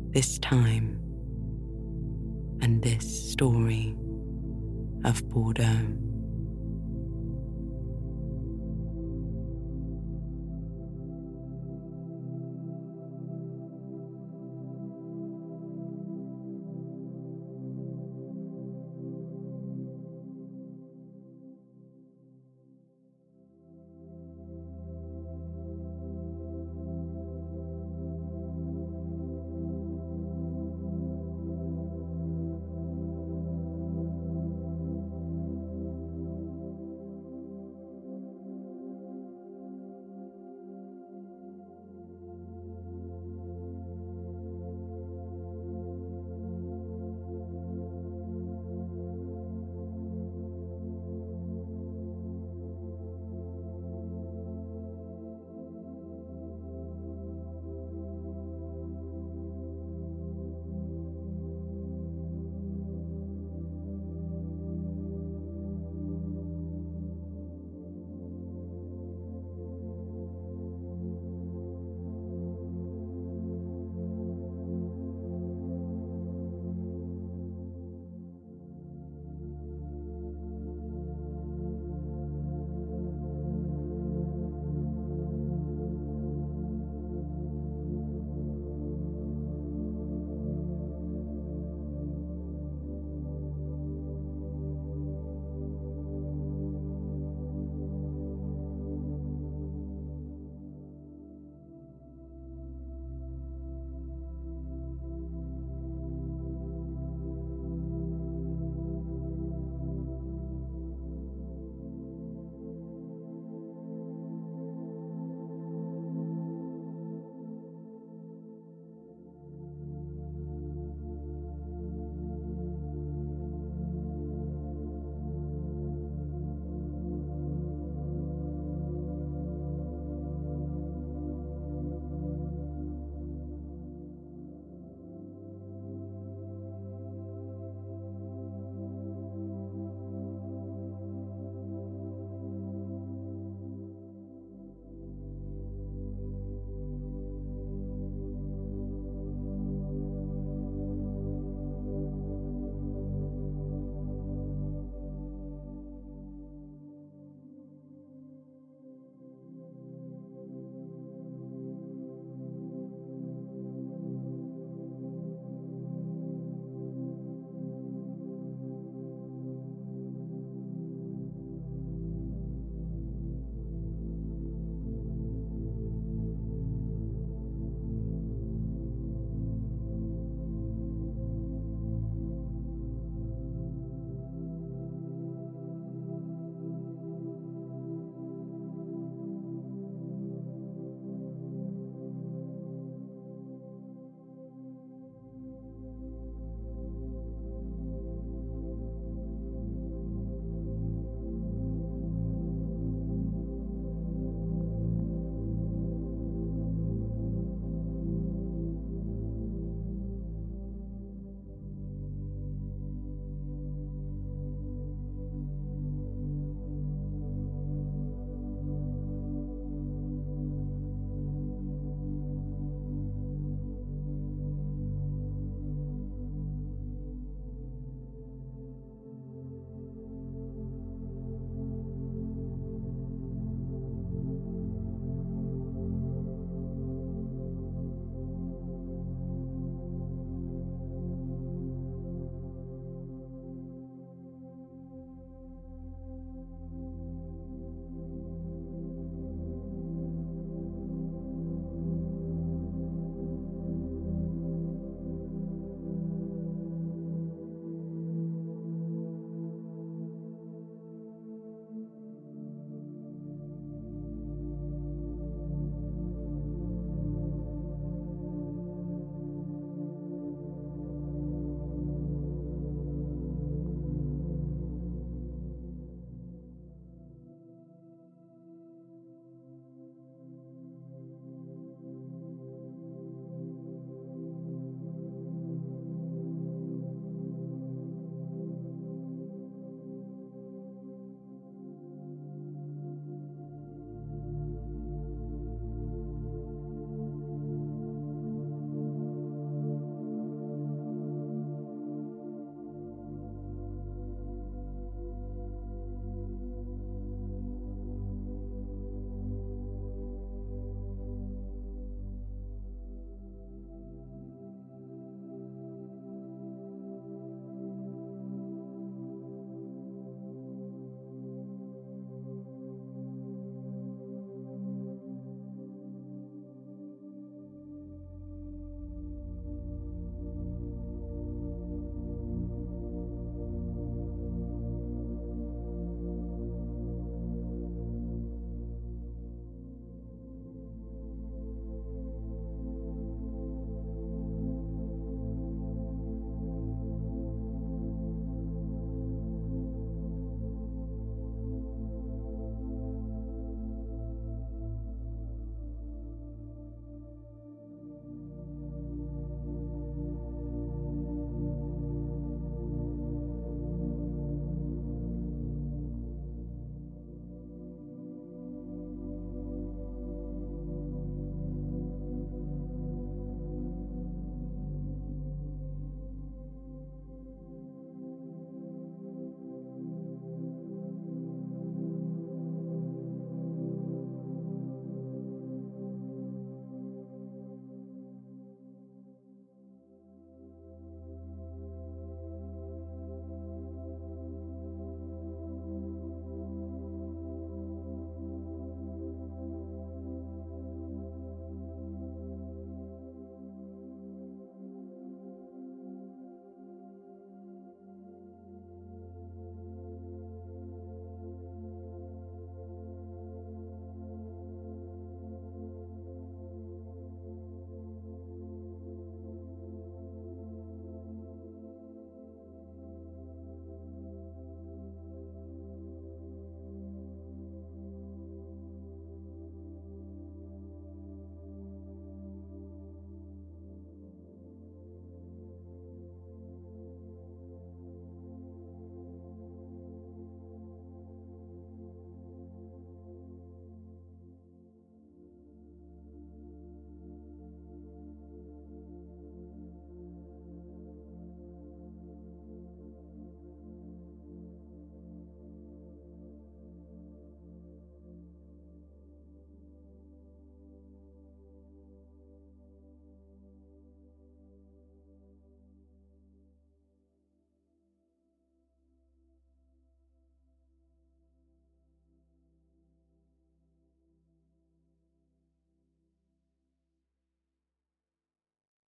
this 0.09 0.39
time, 0.39 0.99
and 2.61 2.82
this 2.82 3.32
story 3.32 3.95
of 5.05 5.21
Bordeaux. 5.30 6.07